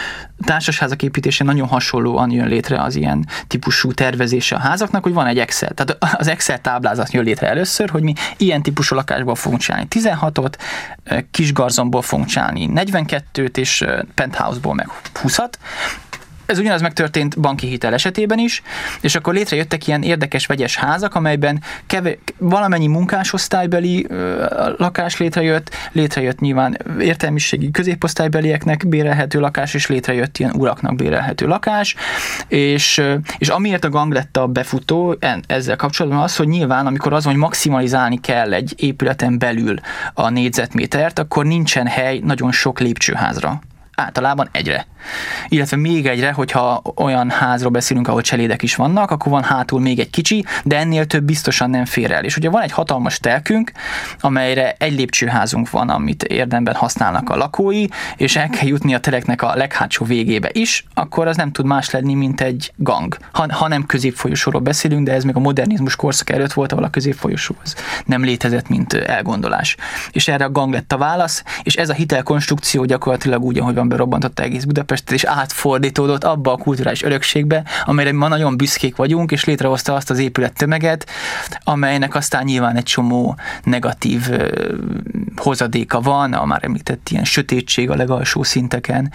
társasházak 0.45 1.03
építése 1.03 1.43
nagyon 1.43 1.67
hasonlóan 1.67 2.31
jön 2.31 2.47
létre 2.47 2.81
az 2.81 2.95
ilyen 2.95 3.27
típusú 3.47 3.91
tervezése 3.91 4.55
a 4.55 4.59
házaknak, 4.59 5.03
hogy 5.03 5.13
van 5.13 5.27
egy 5.27 5.39
Excel. 5.39 5.71
Tehát 5.73 6.15
az 6.19 6.27
Excel 6.27 6.61
táblázat 6.61 7.11
jön 7.11 7.23
létre 7.23 7.49
először, 7.49 7.89
hogy 7.89 8.03
mi 8.03 8.13
ilyen 8.37 8.61
típusú 8.61 8.95
lakásból 8.95 9.35
fogunk 9.35 9.61
csinálni 9.61 9.87
16-ot, 9.89 10.53
kisgarzomból 11.31 12.01
fogunk 12.01 12.27
csinálni 12.27 12.69
42-t, 12.75 13.57
és 13.57 13.85
penthouse-ból 14.13 14.73
meg 14.73 14.89
20-at, 15.23 15.51
ez 16.47 16.59
ugyanaz 16.59 16.81
megtörtént 16.81 17.39
banki 17.39 17.67
hitel 17.67 17.93
esetében 17.93 18.39
is, 18.39 18.61
és 19.01 19.15
akkor 19.15 19.33
létrejöttek 19.33 19.87
ilyen 19.87 20.03
érdekes 20.03 20.45
vegyes 20.45 20.75
házak, 20.75 21.15
amelyben 21.15 21.61
keve, 21.87 22.17
valamennyi 22.37 22.87
munkásosztálybeli 22.87 24.05
ö, 24.09 24.45
lakás 24.77 25.17
létrejött, 25.17 25.69
létrejött 25.91 26.39
nyilván 26.39 26.77
értelmiségi 26.99 27.71
középosztálybelieknek 27.71 28.87
bérelhető 28.87 29.39
lakás, 29.39 29.73
és 29.73 29.87
létrejött 29.87 30.37
ilyen 30.37 30.53
uraknak 30.55 30.95
bérelhető 30.95 31.47
lakás, 31.47 31.95
és, 32.47 33.01
és 33.37 33.49
amiért 33.49 33.85
a 33.85 33.89
gang 33.89 34.13
lett 34.13 34.37
a 34.37 34.47
befutó 34.47 35.17
ezzel 35.47 35.75
kapcsolatban 35.75 36.21
az, 36.21 36.35
hogy 36.35 36.47
nyilván 36.47 36.85
amikor 36.87 37.13
az 37.13 37.23
hogy 37.23 37.35
maximalizálni 37.35 38.19
kell 38.19 38.53
egy 38.53 38.73
épületen 38.77 39.39
belül 39.39 39.75
a 40.13 40.29
négyzetmétert, 40.29 41.19
akkor 41.19 41.45
nincsen 41.45 41.87
hely 41.87 42.19
nagyon 42.23 42.51
sok 42.51 42.79
lépcsőházra 42.79 43.61
általában 44.01 44.49
egyre. 44.51 44.87
Illetve 45.47 45.77
még 45.77 46.07
egyre, 46.07 46.31
hogyha 46.31 46.81
olyan 46.95 47.29
házról 47.29 47.71
beszélünk, 47.71 48.07
ahol 48.07 48.21
cselédek 48.21 48.63
is 48.63 48.75
vannak, 48.75 49.11
akkor 49.11 49.31
van 49.31 49.43
hátul 49.43 49.79
még 49.79 49.99
egy 49.99 50.09
kicsi, 50.09 50.45
de 50.63 50.77
ennél 50.77 51.05
több 51.05 51.23
biztosan 51.23 51.69
nem 51.69 51.85
fér 51.85 52.11
el. 52.11 52.23
És 52.23 52.37
ugye 52.37 52.49
van 52.49 52.61
egy 52.61 52.71
hatalmas 52.71 53.19
telkünk, 53.19 53.71
amelyre 54.19 54.75
egy 54.77 54.93
lépcsőházunk 54.93 55.69
van, 55.69 55.89
amit 55.89 56.23
érdemben 56.23 56.75
használnak 56.75 57.29
a 57.29 57.35
lakói, 57.35 57.85
és 58.17 58.35
el 58.35 58.49
kell 58.49 58.67
jutni 58.67 58.93
a 58.93 58.99
teleknek 58.99 59.41
a 59.41 59.55
leghátsó 59.55 60.05
végébe 60.05 60.49
is, 60.51 60.85
akkor 60.93 61.27
az 61.27 61.37
nem 61.37 61.51
tud 61.51 61.65
más 61.65 61.89
lenni, 61.89 62.13
mint 62.13 62.41
egy 62.41 62.73
gang. 62.75 63.17
Ha, 63.31 63.53
ha 63.53 63.67
nem 63.67 63.85
középfolyosóról 63.85 64.61
beszélünk, 64.61 65.05
de 65.05 65.13
ez 65.13 65.23
még 65.23 65.35
a 65.35 65.39
modernizmus 65.39 65.95
korszak 65.95 66.29
előtt 66.29 66.53
volt, 66.53 66.71
ahol 66.71 66.83
a 66.83 66.89
középfolyosó 66.89 67.55
az 67.63 67.75
nem 68.05 68.23
létezett, 68.23 68.69
mint 68.69 68.93
elgondolás. 68.93 69.75
És 70.11 70.27
erre 70.27 70.45
a 70.45 70.51
gang 70.51 70.73
lett 70.73 70.93
a 70.93 70.97
válasz, 70.97 71.43
és 71.63 71.75
ez 71.75 71.89
a 71.89 71.93
hitelkonstrukció 71.93 72.85
gyakorlatilag 72.85 73.43
úgy, 73.43 73.57
ahogy 73.57 73.75
van 73.75 73.86
Rosszban 73.87 74.07
berobbantotta 74.07 74.43
egész 74.43 74.63
Budapestet, 74.63 75.11
és 75.11 75.23
átfordítódott 75.23 76.23
abba 76.23 76.51
a 76.51 76.57
kulturális 76.57 77.03
örökségbe, 77.03 77.63
amelyre 77.85 78.13
ma 78.13 78.27
nagyon 78.27 78.57
büszkék 78.57 78.95
vagyunk, 78.95 79.31
és 79.31 79.45
létrehozta 79.45 79.93
azt 79.93 80.09
az 80.09 80.19
épület 80.19 80.53
tömeget, 80.53 81.05
amelynek 81.63 82.15
aztán 82.15 82.43
nyilván 82.43 82.75
egy 82.75 82.83
csomó 82.83 83.35
negatív 83.63 84.29
hozadéka 85.35 86.01
van, 86.01 86.33
a 86.33 86.45
már 86.45 86.63
említett 86.63 87.09
ilyen 87.09 87.23
sötétség 87.23 87.89
a 87.89 87.95
legalsó 87.95 88.43
szinteken. 88.43 89.11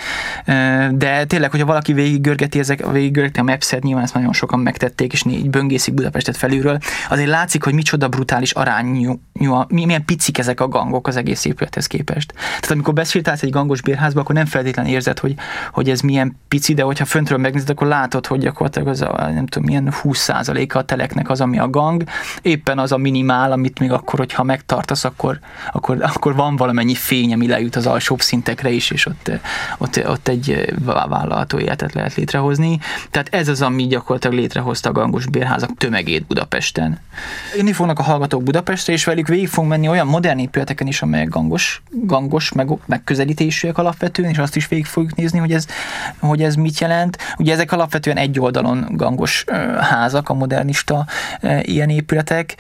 De 0.91 1.25
tényleg, 1.25 1.51
hogyha 1.51 1.67
valaki 1.67 1.93
végiggörgeti 1.93 2.59
ezek, 2.59 2.91
végiggörgeti 2.91 3.41
a 3.41 3.43
Maps-et, 3.43 3.83
nyilván 3.83 4.05
ezt 4.05 4.15
nagyon 4.15 4.33
sokan 4.33 4.61
megtették, 4.61 5.13
és 5.13 5.25
így 5.27 5.51
böngészik 5.51 5.95
Budapestet 5.95 6.37
felülről, 6.37 6.79
azért 7.09 7.29
látszik, 7.29 7.65
hogy 7.65 7.75
micsoda 7.75 8.09
brutális 8.09 8.51
arányú, 8.53 9.21
milyen 9.69 10.05
picik 10.05 10.39
ezek 10.39 10.61
a 10.61 10.69
gangok 10.69 11.07
az 11.07 11.17
egész 11.17 11.45
épülethez 11.45 11.87
képest. 11.87 12.33
Tehát 12.33 12.71
amikor 12.71 12.95
beszéltálsz 12.95 13.43
egy 13.43 13.51
gangos 13.51 13.83
bérházba, 13.83 14.21
akkor 14.21 14.35
nem 14.35 14.47
feltétlenül 14.63 14.93
érzed, 14.93 15.19
hogy, 15.19 15.35
hogy 15.73 15.91
ez 15.91 16.01
milyen 16.01 16.37
pici, 16.49 16.75
de 16.75 16.83
hogyha 16.83 17.05
föntről 17.05 17.39
megnézed, 17.39 17.71
akkor 17.71 17.87
látod, 17.87 18.27
hogy 18.27 18.41
gyakorlatilag 18.41 18.89
az 18.89 19.01
a, 19.03 19.31
nem 19.35 19.47
tudom, 19.47 19.69
milyen 19.69 19.93
20%-a 20.03 20.79
a 20.79 20.85
teleknek 20.85 21.31
az, 21.31 21.41
ami 21.41 21.59
a 21.59 21.71
gang, 21.71 22.05
éppen 22.43 22.79
az 22.79 22.93
a 22.93 22.97
minimál, 22.97 23.53
amit 23.53 23.79
még 23.79 23.93
akkor, 23.93 24.19
hogyha 24.19 24.43
megtartasz, 24.43 25.05
akkor, 25.05 25.39
akkor, 25.73 25.97
akkor 26.01 26.35
van 26.35 26.57
valamennyi 26.57 26.95
fény, 26.95 27.33
ami 27.33 27.47
lejut 27.47 27.77
az 27.77 27.87
alsóbb 27.87 28.21
szintekre 28.21 28.71
is, 28.71 28.91
és 28.91 29.07
ott, 29.07 29.31
ott, 29.79 30.09
ott 30.09 30.29
egy 30.29 30.75
vállalható 30.85 31.59
életet 31.59 31.93
lehet 31.93 32.15
létrehozni. 32.15 32.79
Tehát 33.11 33.35
ez 33.35 33.49
az, 33.49 33.63
ami 33.63 33.87
gyakorlatilag 33.87 34.37
létrehozta 34.37 34.89
a 34.89 34.93
gangos 34.93 35.27
bérházak 35.27 35.71
tömegét 35.77 36.27
Budapesten. 36.27 37.01
Jönni 37.57 37.73
fognak 37.73 37.99
a 37.99 38.03
hallgatók 38.03 38.43
Budapestre, 38.43 38.93
és 38.93 39.05
velük 39.05 39.29
végig 39.29 39.49
fogunk 39.49 39.73
menni 39.73 39.89
olyan 39.89 40.07
modern 40.07 40.39
épületeken 40.39 40.87
is, 40.87 41.03
amelyek 41.03 41.29
gangos, 41.29 41.83
gangos 41.91 42.53
meg, 42.53 42.69
megközelítésűek 42.87 43.79
alapvetően, 43.79 44.31
és 44.31 44.39
azt 44.39 44.52
is 44.57 44.69
végig 44.69 44.87
fogjuk 44.87 45.15
nézni, 45.15 45.39
hogy 45.39 45.53
ez, 45.53 45.67
hogy 46.21 46.43
ez 46.43 46.55
mit 46.55 46.79
jelent. 46.79 47.19
Ugye 47.39 47.53
ezek 47.53 47.73
alapvetően 47.73 48.17
egy 48.17 48.41
oldalon 48.41 48.87
gangos 48.91 49.45
házak, 49.81 50.29
a 50.29 50.35
modernista 50.35 51.07
ilyen 51.63 51.89
épületek, 51.89 52.57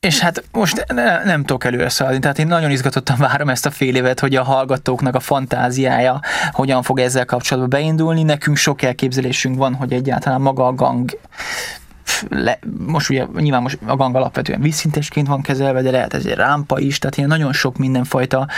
és 0.00 0.18
hát 0.20 0.44
most 0.52 0.84
ne, 0.88 1.24
nem 1.24 1.44
tudok 1.44 1.64
előre 1.64 1.88
szaladni, 1.88 2.18
tehát 2.18 2.38
én 2.38 2.46
nagyon 2.46 2.70
izgatottan 2.70 3.16
várom 3.18 3.48
ezt 3.48 3.66
a 3.66 3.70
fél 3.70 3.96
évet, 3.96 4.20
hogy 4.20 4.36
a 4.36 4.42
hallgatóknak 4.42 5.14
a 5.14 5.20
fantáziája 5.20 6.20
hogyan 6.50 6.82
fog 6.82 6.98
ezzel 6.98 7.24
kapcsolatban 7.24 7.80
beindulni. 7.80 8.22
Nekünk 8.22 8.56
sok 8.56 8.82
elképzelésünk 8.82 9.56
van, 9.56 9.74
hogy 9.74 9.92
egyáltalán 9.92 10.40
maga 10.40 10.66
a 10.66 10.74
gang 10.74 11.18
le, 12.28 12.58
most 12.86 13.10
ugye 13.10 13.26
nyilván 13.36 13.62
most 13.62 13.78
a 13.86 13.96
gang 13.96 14.16
alapvetően 14.16 14.60
vízszintesként 14.60 15.26
van 15.26 15.42
kezelve, 15.42 15.82
de 15.82 15.90
lehet 15.90 16.14
ez 16.14 16.24
egy 16.24 16.34
rámpa 16.34 16.78
is, 16.78 16.98
tehát 16.98 17.16
ilyen 17.16 17.28
nagyon 17.28 17.52
sok 17.52 17.76
mindenfajta 17.76 18.48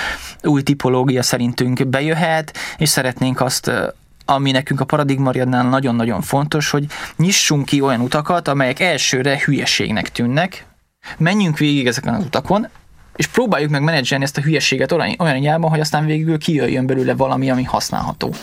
új 0.42 0.62
tipológia 0.62 1.22
szerintünk 1.22 1.86
bejöhet, 1.86 2.56
és 2.76 2.88
szeretnénk 2.88 3.40
azt 3.40 3.70
ami 4.24 4.50
nekünk 4.50 4.80
a 4.80 4.84
paradigmariadnál 4.84 5.68
nagyon-nagyon 5.68 6.20
fontos, 6.20 6.70
hogy 6.70 6.86
nyissunk 7.16 7.64
ki 7.64 7.80
olyan 7.80 8.00
utakat, 8.00 8.48
amelyek 8.48 8.80
elsőre 8.80 9.42
hülyeségnek 9.44 10.12
tűnnek, 10.12 10.66
menjünk 11.16 11.58
végig 11.58 11.86
ezeken 11.86 12.14
az 12.14 12.24
utakon, 12.24 12.68
és 13.16 13.26
próbáljuk 13.26 13.70
meg 13.70 13.82
menedzselni 13.82 14.24
ezt 14.24 14.36
a 14.36 14.40
hülyeséget 14.40 14.92
olyan, 14.92 15.14
olyan 15.18 15.36
irányában, 15.36 15.70
hogy 15.70 15.80
aztán 15.80 16.06
végül 16.06 16.38
kijöjjön 16.38 16.86
belőle 16.86 17.14
valami, 17.14 17.50
ami 17.50 17.64
használható. 17.64 18.34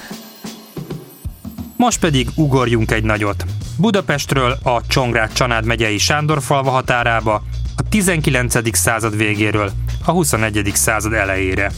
Most 1.78 2.00
pedig 2.00 2.28
ugorjunk 2.36 2.92
egy 2.92 3.04
nagyot. 3.04 3.46
Budapestről 3.78 4.58
a 4.64 4.88
Csongrád 4.88 5.34
Csanád 5.34 5.66
megyei 5.66 5.98
Sándorfalva 5.98 6.70
határába, 6.70 7.44
a 7.78 7.90
19. 7.90 8.78
század 8.78 9.18
végéről 9.18 9.72
a 10.06 10.12
21. 10.12 10.72
század 10.74 11.14
elejére. 11.14 11.72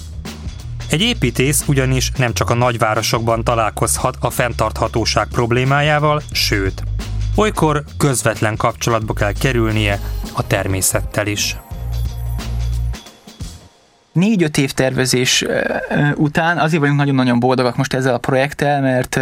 Egy 0.90 1.02
építész 1.02 1.64
ugyanis 1.68 2.12
nem 2.18 2.34
csak 2.34 2.50
a 2.50 2.54
nagyvárosokban 2.54 3.44
találkozhat 3.44 4.18
a 4.20 4.30
fenntarthatóság 4.30 5.28
problémájával, 5.28 6.22
sőt, 6.32 6.84
olykor 7.36 7.84
közvetlen 7.98 8.56
kapcsolatba 8.56 9.14
kell 9.14 9.34
kerülnie 9.34 10.00
a 10.34 10.48
természettel 10.48 11.28
is 11.28 11.58
négy-öt 14.20 14.58
év 14.58 14.72
tervezés 14.72 15.46
után 16.16 16.58
azért 16.58 16.82
vagyunk 16.82 17.00
nagyon-nagyon 17.00 17.40
boldogak 17.40 17.76
most 17.78 17.94
ezzel 17.94 18.14
a 18.14 18.18
projekttel, 18.18 18.82
mert 18.82 19.20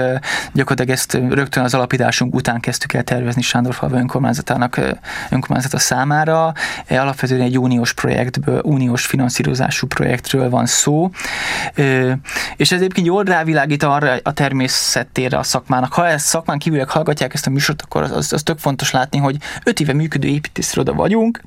gyakorlatilag 0.54 0.90
ezt 0.90 1.14
rögtön 1.14 1.64
az 1.64 1.74
alapításunk 1.74 2.36
után 2.36 2.60
kezdtük 2.60 2.94
el 2.94 3.04
tervezni 3.04 3.42
Sándorfalva 3.42 3.98
önkormányzatának 3.98 4.82
önkormányzata 5.30 5.78
számára. 5.78 6.54
E, 6.86 7.02
alapvetően 7.02 7.42
egy 7.42 7.60
uniós 7.60 7.94
projektből, 7.94 8.62
uniós 8.64 9.06
finanszírozású 9.06 9.88
projektről 9.88 10.50
van 10.50 10.66
szó, 10.66 11.10
és 12.56 12.72
ez 12.72 12.80
egyébként 12.80 13.08
jól 13.08 13.24
rávilágít 13.24 13.84
arra 13.84 14.16
a 14.24 14.34
természetére 14.34 15.38
a 15.38 15.44
szakmának. 15.44 15.94
Ha 15.94 16.08
ezt 16.08 16.26
szakmán 16.26 16.58
kívülek 16.58 16.90
hallgatják 16.90 17.34
ezt 17.34 17.48
a 17.48 17.50
műsort, 17.50 17.82
akkor 17.82 18.02
az, 18.02 18.12
az, 18.12 18.34
az 18.34 18.44
tök 18.44 18.58
fontos 18.58 18.92
látni, 18.92 19.18
hogy 19.18 19.38
öt 19.64 19.80
éve 19.80 19.94
működő 19.94 20.28
építésziroda 20.28 20.94
vagyunk, 20.94 21.42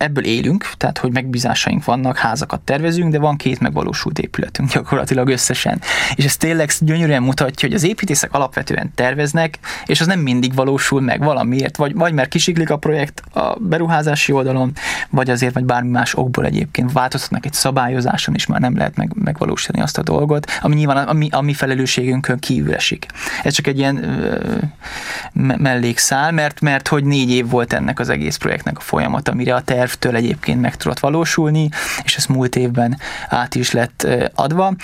ebből 0.00 0.24
élünk, 0.24 0.70
tehát 0.76 0.98
hogy 0.98 1.12
megbízásaink 1.12 1.84
vannak, 1.84 2.16
házakat 2.16 2.60
tervezünk, 2.60 3.12
de 3.12 3.18
van 3.18 3.36
két 3.36 3.60
megvalósult 3.60 4.18
épületünk 4.18 4.72
gyakorlatilag 4.72 5.28
összesen. 5.28 5.80
És 6.14 6.24
ez 6.24 6.36
tényleg 6.36 6.70
gyönyörűen 6.80 7.22
mutatja, 7.22 7.68
hogy 7.68 7.76
az 7.76 7.84
építészek 7.84 8.32
alapvetően 8.32 8.92
terveznek, 8.94 9.58
és 9.86 10.00
az 10.00 10.06
nem 10.06 10.20
mindig 10.20 10.54
valósul 10.54 11.00
meg 11.00 11.22
valamiért, 11.22 11.76
vagy, 11.76 11.94
vagy 11.94 12.12
mert 12.12 12.28
kisiklik 12.28 12.70
a 12.70 12.76
projekt 12.76 13.20
a 13.34 13.56
beruházási 13.58 14.32
oldalon, 14.32 14.72
vagy 15.10 15.30
azért, 15.30 15.54
vagy 15.54 15.64
bármi 15.64 15.90
más 15.90 16.16
okból 16.16 16.44
egyébként 16.44 16.92
változtatnak 16.92 17.46
egy 17.46 17.52
szabályozáson, 17.52 18.34
és 18.34 18.46
már 18.46 18.60
nem 18.60 18.76
lehet 18.76 18.96
meg, 18.96 19.12
megvalósítani 19.14 19.82
azt 19.82 19.98
a 19.98 20.02
dolgot, 20.02 20.50
ami 20.60 20.74
nyilván 20.74 21.08
a 21.08 21.12
mi, 21.12 21.28
a 21.30 21.40
mi 21.40 21.54
felelősségünkön 21.54 22.38
kívül 22.38 22.74
esik. 22.74 23.06
Ez 23.42 23.54
csak 23.54 23.66
egy 23.66 23.78
ilyen 23.78 24.04
ö, 24.04 24.38
mellékszál, 25.56 26.32
mert, 26.32 26.60
mert 26.60 26.88
hogy 26.88 27.04
négy 27.04 27.30
év 27.30 27.48
volt 27.48 27.72
ennek 27.72 27.98
az 27.98 28.08
egész 28.08 28.36
projektnek 28.36 28.76
a 28.76 28.80
folyamat, 28.80 29.28
amire 29.28 29.54
a 29.54 29.60
terv 29.60 29.89
tervtől 29.90 30.16
egyébként 30.16 30.60
meg 30.60 30.76
tudott 30.76 30.98
valósulni, 30.98 31.68
és 32.04 32.16
ez 32.16 32.26
múlt 32.26 32.56
évben 32.56 32.98
át 33.28 33.54
is 33.54 33.70
lett 33.70 34.06
adva. 34.34 34.74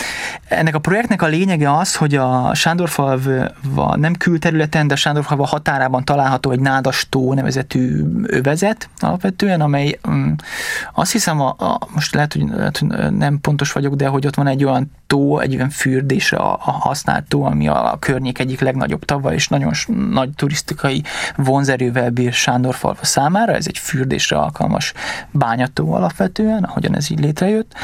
Ennek 0.48 0.74
a 0.74 0.78
projektnek 0.78 1.22
a 1.22 1.26
lényege 1.26 1.76
az, 1.76 1.96
hogy 1.96 2.14
a 2.14 2.54
Sándorfalva 2.54 3.96
nem 3.96 4.14
külterületen, 4.14 4.86
de 4.86 4.94
a 4.94 4.96
Sándorfalva 4.96 5.46
határában 5.46 6.04
található 6.04 6.50
egy 6.50 6.60
nádastó 6.60 7.34
nevezetű 7.34 8.04
övezet 8.22 8.88
alapvetően, 8.98 9.60
amely 9.60 9.98
um, 10.08 10.34
azt 10.94 11.12
hiszem, 11.12 11.40
a, 11.40 11.48
a, 11.58 11.78
most 11.94 12.14
lehet 12.14 12.32
hogy, 12.32 12.44
lehet, 12.48 12.78
hogy 12.78 12.88
nem 13.12 13.40
pontos 13.40 13.72
vagyok, 13.72 13.94
de 13.94 14.06
hogy 14.06 14.26
ott 14.26 14.34
van 14.34 14.46
egy 14.46 14.64
olyan 14.64 14.90
tó, 15.06 15.38
egy 15.38 15.54
olyan 15.54 15.70
fürdésre 15.70 16.36
a, 16.36 16.52
a 16.52 16.70
használt 16.70 17.28
tó, 17.28 17.44
ami 17.44 17.68
a, 17.68 17.92
a 17.92 17.98
környék 17.98 18.38
egyik 18.38 18.60
legnagyobb 18.60 19.04
tava, 19.04 19.34
és 19.34 19.48
nagyon 19.48 19.72
nagy 20.10 20.30
turisztikai 20.30 21.02
vonzerővel 21.36 22.10
bír 22.10 22.32
Sándorfalva 22.32 23.04
számára. 23.04 23.52
Ez 23.52 23.66
egy 23.66 23.78
fürdésre 23.78 24.36
alkalmas 24.36 24.92
bányató 25.30 25.92
alapvetően, 25.92 26.64
ahogyan 26.64 26.96
ez 26.96 27.10
így 27.10 27.20
létrejött. 27.20 27.74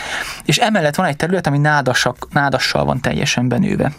És 0.45 0.59
emellett 0.59 0.95
van 0.95 1.07
egy 1.07 1.17
terület, 1.17 1.47
ami 1.47 1.59
nádasak, 1.59 2.27
nádassal 2.33 2.85
van 2.85 3.01
teljesen 3.01 3.49
benőve. 3.49 3.93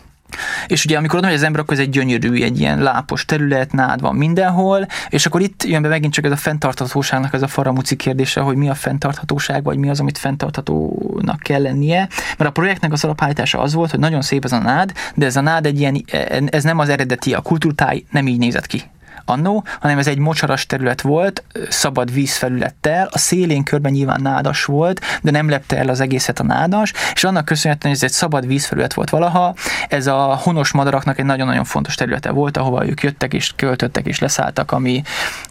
És 0.68 0.86
ugye 0.86 0.98
amikor 0.98 1.18
oda 1.18 1.28
megy 1.28 1.36
az 1.36 1.44
ember, 1.44 1.62
akkor 1.62 1.74
ez 1.74 1.80
egy 1.80 1.90
gyönyörű, 1.90 2.44
egy 2.44 2.60
ilyen 2.60 2.80
lápos 2.80 3.26
terület, 3.26 3.72
nád 3.72 4.02
van 4.02 4.16
mindenhol, 4.16 4.88
és 5.10 5.26
akkor 5.26 5.42
itt 5.42 5.64
jön 5.64 5.82
be 5.82 5.88
megint 5.88 6.14
csak 6.14 6.26
ez 6.26 6.32
a 6.32 6.36
fenntarthatóságnak 6.36 7.34
ez 7.34 7.42
a 7.42 7.48
faramuci 7.48 7.96
kérdése, 7.96 8.42
hogy 8.42 8.56
mi 8.56 8.70
a 8.70 8.74
fenntarthatóság, 8.74 9.64
vagy 9.64 9.78
mi 9.78 9.90
az, 9.90 10.00
amit 10.00 10.18
fenntarthatónak 10.18 11.40
kell 11.40 11.62
lennie. 11.62 12.08
Mert 12.38 12.50
a 12.50 12.52
projektnek 12.52 12.92
az 12.92 13.04
alaphányítása 13.04 13.60
az 13.60 13.74
volt, 13.74 13.92
hogy 13.92 14.00
nagyon 14.00 14.22
szép 14.22 14.46
ez 14.46 14.52
a 14.52 14.60
nád, 14.60 14.92
de 15.16 15.26
ez 15.26 15.36
a 15.36 15.42
nád 15.42 15.66
egy 15.66 15.80
ilyen, 15.80 16.04
ez 16.50 16.64
nem 16.64 16.80
az 16.80 16.90
eredeti, 16.90 17.34
a 17.34 17.42
kultúrtáj 17.42 18.04
nem 18.12 18.28
így 18.28 18.40
nézett 18.40 18.68
ki 18.68 18.82
annó, 19.26 19.64
hanem 19.80 19.98
ez 19.98 20.08
egy 20.08 20.18
mocsaras 20.18 20.66
terület 20.66 21.02
volt, 21.02 21.44
szabad 21.70 22.14
vízfelülettel, 22.14 23.10
a 23.12 23.18
szélén 23.18 23.64
körben 23.64 23.92
nyilván 23.92 24.22
nádas 24.22 24.66
volt, 24.66 25.02
de 25.22 25.32
nem 25.32 25.50
lepte 25.50 25.78
el 25.78 25.90
az 25.90 26.00
egészet 26.00 26.40
a 26.40 26.44
nádas, 26.44 26.94
és 27.14 27.24
annak 27.24 27.46
köszönhetően, 27.46 27.94
hogy 27.94 28.04
ez 28.04 28.10
egy 28.10 28.18
szabad 28.18 28.48
vízfelület 28.48 28.94
volt 28.94 29.10
valaha, 29.10 29.56
ez 29.90 30.08
a 30.08 30.40
honos 30.44 30.72
madaraknak 30.72 31.20
egy 31.20 31.26
nagyon-nagyon 31.26 31.64
fontos 31.64 31.96
területe 31.96 32.32
volt, 32.32 32.58
ahova 32.58 32.88
ők 32.88 33.02
jöttek 33.02 33.34
és 33.34 33.54
költöttek 33.56 34.06
és 34.06 34.20
leszálltak, 34.20 34.72
ami, 34.72 35.02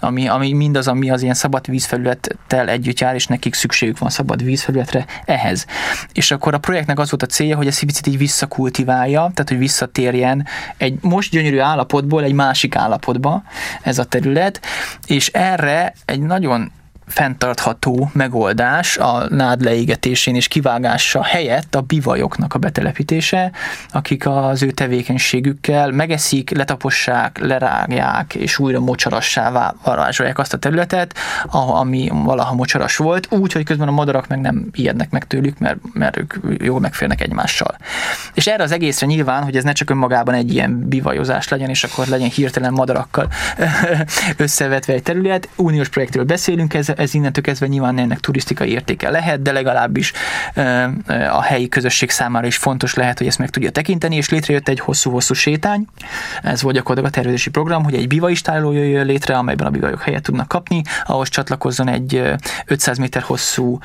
ami, 0.00 0.28
ami 0.28 0.52
mindaz, 0.52 0.88
ami 0.88 1.10
az 1.10 1.22
ilyen 1.22 1.34
szabad 1.34 1.66
vízfelülettel 1.66 2.68
együtt 2.68 3.00
jár, 3.00 3.14
és 3.14 3.26
nekik 3.26 3.54
szükségük 3.54 3.98
van 3.98 4.10
szabad 4.10 4.44
vízfelületre 4.44 5.04
ehhez. 5.24 5.66
És 6.12 6.30
akkor 6.30 6.54
a 6.54 6.58
projektnek 6.58 6.98
az 6.98 7.10
volt 7.10 7.22
a 7.22 7.26
célja, 7.26 7.56
hogy 7.56 7.66
ezt 7.66 7.84
picit 7.84 8.06
így 8.06 8.18
visszakultiválja, 8.18 9.20
tehát 9.20 9.48
hogy 9.48 9.58
visszatérjen 9.58 10.46
egy 10.76 10.98
most 11.00 11.30
gyönyörű 11.30 11.58
állapotból 11.58 12.24
egy 12.24 12.32
másik 12.32 12.76
állapotba, 12.76 13.42
ez 13.82 13.98
a 13.98 14.04
terület, 14.04 14.60
és 15.06 15.28
erre 15.28 15.92
egy 16.04 16.20
nagyon 16.20 16.72
fenntartható 17.12 18.10
megoldás 18.12 18.96
a 18.96 19.26
nád 19.28 19.62
leégetésén 19.62 20.34
és 20.34 20.48
kivágása 20.48 21.22
helyett 21.22 21.74
a 21.74 21.80
bivajoknak 21.80 22.54
a 22.54 22.58
betelepítése, 22.58 23.52
akik 23.90 24.26
az 24.26 24.62
ő 24.62 24.70
tevékenységükkel 24.70 25.90
megeszik, 25.90 26.50
letapossák, 26.50 27.38
lerágják 27.38 28.34
és 28.34 28.58
újra 28.58 28.80
mocsarassá 28.80 29.72
varázsolják 29.84 30.38
azt 30.38 30.54
a 30.54 30.58
területet, 30.58 31.14
ami 31.50 32.08
valaha 32.12 32.54
mocsaras 32.54 32.96
volt, 32.96 33.26
úgy, 33.30 33.52
hogy 33.52 33.64
közben 33.64 33.88
a 33.88 33.92
madarak 33.92 34.28
meg 34.28 34.40
nem 34.40 34.68
ijednek 34.72 35.10
meg 35.10 35.26
tőlük, 35.26 35.58
mert, 35.58 35.78
mert 35.92 36.16
ők 36.16 36.34
jól 36.58 36.80
megférnek 36.80 37.20
egymással. 37.20 37.76
És 38.34 38.46
erre 38.46 38.62
az 38.62 38.72
egészre 38.72 39.06
nyilván, 39.06 39.42
hogy 39.42 39.56
ez 39.56 39.64
ne 39.64 39.72
csak 39.72 39.90
önmagában 39.90 40.34
egy 40.34 40.52
ilyen 40.52 40.88
bivajozás 40.88 41.48
legyen, 41.48 41.68
és 41.68 41.84
akkor 41.84 42.06
legyen 42.06 42.28
hirtelen 42.28 42.72
madarakkal 42.72 43.28
összevetve 44.36 44.92
egy 44.92 45.02
terület, 45.02 45.48
uniós 45.56 45.88
projektről 45.88 46.24
beszélünk, 46.24 46.74
ez, 46.74 46.88
ez 47.02 47.14
innentől 47.14 47.44
kezdve 47.44 47.66
nyilván 47.66 47.98
ennek 47.98 48.20
turisztikai 48.20 48.70
értéke 48.70 49.10
lehet, 49.10 49.42
de 49.42 49.52
legalábbis 49.52 50.12
a 51.30 51.42
helyi 51.42 51.68
közösség 51.68 52.10
számára 52.10 52.46
is 52.46 52.56
fontos 52.56 52.94
lehet, 52.94 53.18
hogy 53.18 53.26
ezt 53.26 53.38
meg 53.38 53.50
tudja 53.50 53.70
tekinteni, 53.70 54.16
és 54.16 54.28
létrejött 54.28 54.68
egy 54.68 54.80
hosszú-hosszú 54.80 55.34
sétány. 55.34 55.86
Ez 56.42 56.62
volt 56.62 56.74
gyakorlatilag 56.74 57.12
a 57.12 57.14
tervezési 57.14 57.50
program, 57.50 57.84
hogy 57.84 57.94
egy 57.94 58.08
bivajistáló 58.08 58.72
jöjjön 58.72 59.06
létre, 59.06 59.36
amelyben 59.36 59.66
a 59.66 59.70
bivajok 59.70 60.02
helyet 60.02 60.22
tudnak 60.22 60.48
kapni, 60.48 60.82
ahhoz 61.04 61.28
csatlakozzon 61.28 61.88
egy 61.88 62.32
500 62.66 62.98
méter 62.98 63.22
hosszú 63.22 63.78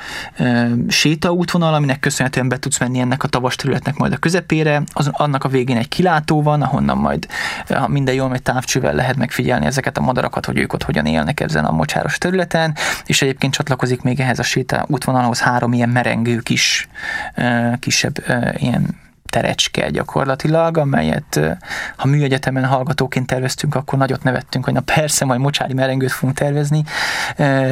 sétaútvonal, 0.88 1.74
aminek 1.74 2.00
köszönhetően 2.00 2.48
be 2.48 2.58
tudsz 2.58 2.78
menni 2.78 2.98
ennek 2.98 3.22
a 3.22 3.28
tavas 3.28 3.56
területnek 3.56 3.96
majd 3.96 4.12
a 4.12 4.16
közepére, 4.16 4.82
az, 4.92 5.10
annak 5.12 5.44
a 5.44 5.48
végén 5.48 5.76
egy 5.76 5.88
kilátó 5.88 6.42
van, 6.42 6.62
ahonnan 6.62 6.96
majd, 6.96 7.26
ha 7.68 7.88
minden 7.88 8.14
jól 8.14 8.28
megy 8.28 8.42
távcsővel 8.42 8.94
lehet 8.94 9.16
megfigyelni 9.16 9.66
ezeket 9.66 9.98
a 9.98 10.00
madarakat, 10.00 10.46
hogy 10.46 10.58
ők 10.58 10.72
ott 10.72 10.82
hogyan 10.82 11.06
élnek 11.06 11.40
ezen 11.40 11.64
a 11.64 11.72
mocsáros 11.72 12.18
területen, 12.18 12.76
és 13.08 13.22
egyébként 13.22 13.52
csatlakozik 13.52 14.02
még 14.02 14.20
ehhez 14.20 14.38
a 14.38 14.42
séta 14.42 14.84
útvonalhoz 14.88 15.40
három 15.40 15.72
ilyen 15.72 15.88
merengő 15.88 16.38
kis, 16.38 16.88
kisebb 17.78 18.24
ilyen 18.56 18.96
terecske 19.30 19.90
gyakorlatilag, 19.90 20.78
amelyet 20.78 21.40
ha 21.96 22.06
műegyetemen 22.06 22.64
hallgatóként 22.64 23.26
terveztünk, 23.26 23.74
akkor 23.74 23.98
nagyot 23.98 24.22
nevettünk, 24.22 24.64
hogy 24.64 24.74
na 24.74 24.80
persze, 24.80 25.24
majd 25.24 25.40
mocsári 25.40 25.72
merengőt 25.74 26.12
fogunk 26.12 26.38
tervezni, 26.38 26.84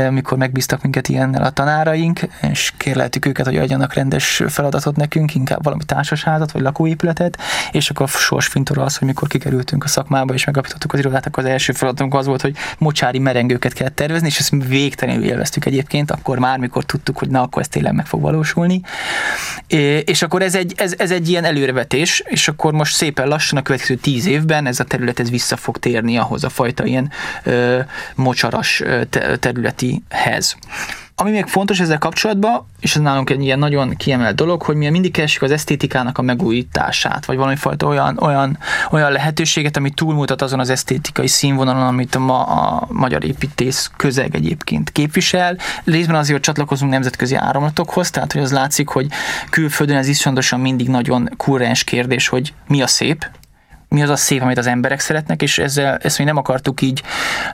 amikor 0.06 0.38
megbíztak 0.38 0.82
minket 0.82 1.08
ilyennel 1.08 1.42
a 1.42 1.50
tanáraink, 1.50 2.20
és 2.50 2.72
kérleltük 2.76 3.26
őket, 3.26 3.46
hogy 3.46 3.56
adjanak 3.56 3.94
rendes 3.94 4.42
feladatot 4.48 4.96
nekünk, 4.96 5.34
inkább 5.34 5.64
valami 5.64 5.84
társasházat 5.84 6.52
vagy 6.52 6.62
lakóépületet, 6.62 7.38
és 7.70 7.90
akkor 7.90 8.08
sorsfintora 8.08 8.82
az, 8.82 8.96
hogy 8.96 9.06
mikor 9.08 9.28
kikerültünk 9.28 9.84
a 9.84 9.88
szakmába 9.88 10.34
és 10.34 10.44
megapítottuk 10.44 10.92
az 10.92 10.98
irodát, 10.98 11.26
akkor 11.26 11.44
az 11.44 11.50
első 11.50 11.72
feladatunk 11.72 12.14
az 12.14 12.26
volt, 12.26 12.40
hogy 12.40 12.56
mocsári 12.78 13.18
merengőket 13.18 13.72
kell 13.72 13.88
tervezni, 13.88 14.26
és 14.26 14.38
ezt 14.38 14.52
végtelenül 14.68 15.24
élveztük 15.24 15.64
egyébként, 15.64 16.10
akkor 16.10 16.38
már, 16.38 16.58
mikor 16.58 16.84
tudtuk, 16.84 17.18
hogy 17.18 17.28
na, 17.28 17.42
akkor 17.42 17.62
ez 17.62 17.68
tényleg 17.68 17.92
meg 17.92 18.06
fog 18.06 18.20
valósulni. 18.20 18.80
És 20.04 20.22
akkor 20.22 20.42
ez 20.42 20.54
egy, 20.54 20.74
ez, 20.76 20.94
ez 20.98 21.10
egy 21.10 21.28
ilyen 21.28 21.44
előrevetés, 21.46 22.22
és 22.24 22.48
akkor 22.48 22.72
most 22.72 22.94
szépen 22.94 23.28
lassan 23.28 23.58
a 23.58 23.62
következő 23.62 23.94
tíz 23.94 24.26
évben 24.26 24.66
ez 24.66 24.80
a 24.80 24.84
terület 24.84 25.20
ez 25.20 25.30
vissza 25.30 25.56
fog 25.56 25.78
térni 25.78 26.16
ahhoz 26.16 26.44
a 26.44 26.48
fajta 26.48 26.84
ilyen 26.84 27.10
ö, 27.44 27.80
mocsaras 28.14 28.82
te- 29.10 29.36
területihez. 29.36 30.56
Ami 31.18 31.30
még 31.30 31.46
fontos 31.46 31.80
ezzel 31.80 31.98
kapcsolatban, 31.98 32.66
és 32.80 32.94
ez 32.96 33.02
nálunk 33.02 33.30
egy 33.30 33.42
ilyen 33.42 33.58
nagyon 33.58 33.96
kiemelt 33.96 34.34
dolog, 34.34 34.62
hogy 34.62 34.76
mi 34.76 34.88
mindig 34.88 35.12
keresjük 35.12 35.42
az 35.42 35.50
esztétikának 35.50 36.18
a 36.18 36.22
megújítását, 36.22 37.24
vagy 37.24 37.36
valami 37.36 37.56
fajta 37.56 37.86
olyan, 37.86 38.18
olyan, 38.20 38.58
olyan 38.90 39.12
lehetőséget, 39.12 39.76
ami 39.76 39.90
túlmutat 39.90 40.42
azon 40.42 40.60
az 40.60 40.70
esztétikai 40.70 41.26
színvonalon, 41.26 41.86
amit 41.86 42.18
ma 42.18 42.42
a 42.42 42.86
magyar 42.90 43.24
építész 43.24 43.90
közeg 43.96 44.34
egyébként 44.34 44.90
képvisel. 44.92 45.56
Részben 45.84 46.16
azért, 46.16 46.42
csatlakozunk 46.42 46.90
nemzetközi 46.90 47.34
áramlatokhoz, 47.34 48.10
tehát 48.10 48.32
hogy 48.32 48.42
az 48.42 48.52
látszik, 48.52 48.88
hogy 48.88 49.06
külföldön 49.50 49.96
ez 49.96 50.08
iszonyatosan 50.08 50.60
mindig 50.60 50.88
nagyon 50.88 51.30
kurrens 51.36 51.84
kérdés, 51.84 52.28
hogy 52.28 52.54
mi 52.66 52.82
a 52.82 52.86
szép, 52.86 53.30
mi 53.96 54.02
az 54.02 54.10
a 54.10 54.16
szép, 54.16 54.42
amit 54.42 54.58
az 54.58 54.66
emberek 54.66 55.00
szeretnek, 55.00 55.42
és 55.42 55.58
ezzel, 55.58 55.96
ezt 55.96 56.18
mi 56.18 56.24
nem 56.24 56.36
akartuk 56.36 56.80
így 56.80 57.02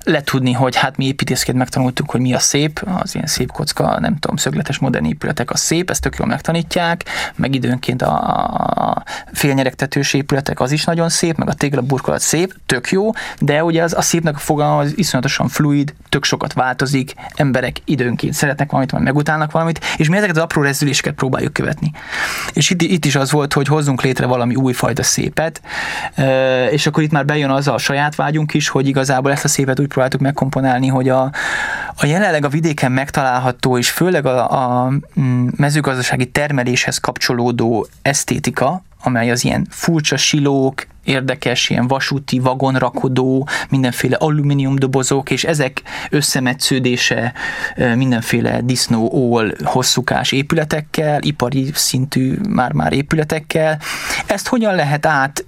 letudni, 0.04 0.52
hogy 0.52 0.76
hát 0.76 0.96
mi 0.96 1.06
építészként 1.06 1.58
megtanultuk, 1.58 2.10
hogy 2.10 2.20
mi 2.20 2.34
a 2.34 2.38
szép, 2.38 2.82
az 3.02 3.14
ilyen 3.14 3.26
szép 3.26 3.52
kocka, 3.52 4.00
nem 4.00 4.18
tudom, 4.18 4.36
szögletes 4.36 4.78
modern 4.78 5.04
épületek 5.04 5.50
a 5.50 5.56
szép, 5.56 5.90
ezt 5.90 6.02
tök 6.02 6.16
jól 6.16 6.28
megtanítják, 6.28 7.04
meg 7.34 7.54
időnként 7.54 8.02
a, 8.02 8.14
a 8.64 9.02
félnyeregtetős 9.32 10.14
épületek 10.14 10.60
az 10.60 10.72
is 10.72 10.84
nagyon 10.84 11.08
szép, 11.08 11.36
meg 11.36 11.48
a 11.48 11.52
téglaburkolat 11.52 12.20
szép, 12.20 12.54
tök 12.66 12.90
jó, 12.90 13.10
de 13.40 13.64
ugye 13.64 13.82
az 13.82 13.94
a 13.94 14.02
szépnek 14.02 14.34
a 14.34 14.38
fogalma 14.38 14.78
az 14.78 14.98
iszonyatosan 14.98 15.48
fluid, 15.48 15.94
tök 16.08 16.24
sokat 16.24 16.52
változik, 16.52 17.14
emberek 17.34 17.76
időnként 17.84 18.34
szeretnek 18.34 18.70
valamit, 18.70 18.92
majd 18.92 19.04
megutálnak 19.04 19.50
valamit, 19.50 19.84
és 19.96 20.08
mi 20.08 20.16
ezeket 20.16 20.36
az 20.36 20.42
apró 20.42 20.62
rezdüléseket 20.62 21.14
próbáljuk 21.14 21.52
követni. 21.52 21.92
És 22.52 22.70
itt, 22.70 22.82
itt 22.82 23.04
is 23.04 23.14
az 23.14 23.30
volt, 23.30 23.52
hogy 23.52 23.66
hozzunk 23.66 24.02
létre 24.02 24.26
valami 24.26 24.54
újfajta 24.54 25.02
szépet, 25.02 25.60
és 26.70 26.86
akkor 26.86 27.02
itt 27.02 27.10
már 27.10 27.24
bejön 27.24 27.50
az 27.50 27.68
a 27.68 27.78
saját 27.78 28.14
vágyunk 28.14 28.54
is, 28.54 28.68
hogy 28.68 28.86
igazából 28.86 29.32
ezt 29.32 29.44
a 29.44 29.48
szépet 29.48 29.80
úgy 29.80 29.86
próbáltuk 29.86 30.20
megkomponálni, 30.20 30.86
hogy 30.86 31.08
a, 31.08 31.22
a 31.96 32.06
jelenleg 32.06 32.44
a 32.44 32.48
vidéken 32.48 32.92
megtalálható, 32.92 33.78
és 33.78 33.90
főleg 33.90 34.26
a, 34.26 34.50
a 34.50 34.92
mm, 35.20 35.48
mezőgazdasági 35.56 36.26
termeléshez 36.26 36.98
kapcsolódó 36.98 37.86
esztétika, 38.02 38.82
amely 39.02 39.30
az 39.30 39.44
ilyen 39.44 39.66
furcsa 39.70 40.16
silók, 40.16 40.86
érdekes, 41.04 41.70
ilyen 41.70 41.86
vasúti 41.86 42.38
vagonrakodó, 42.38 43.48
mindenféle 43.68 44.16
alumíniumdobozok, 44.16 45.30
és 45.30 45.44
ezek 45.44 45.82
összemetsződése 46.10 47.32
mindenféle 47.96 48.60
disznó, 48.60 49.10
ól, 49.12 49.52
hosszúkás 49.64 50.32
épületekkel, 50.32 51.22
ipari 51.22 51.70
szintű 51.74 52.38
már-már 52.48 52.92
épületekkel. 52.92 53.78
Ezt 54.26 54.48
hogyan 54.48 54.74
lehet 54.74 55.06
át 55.06 55.44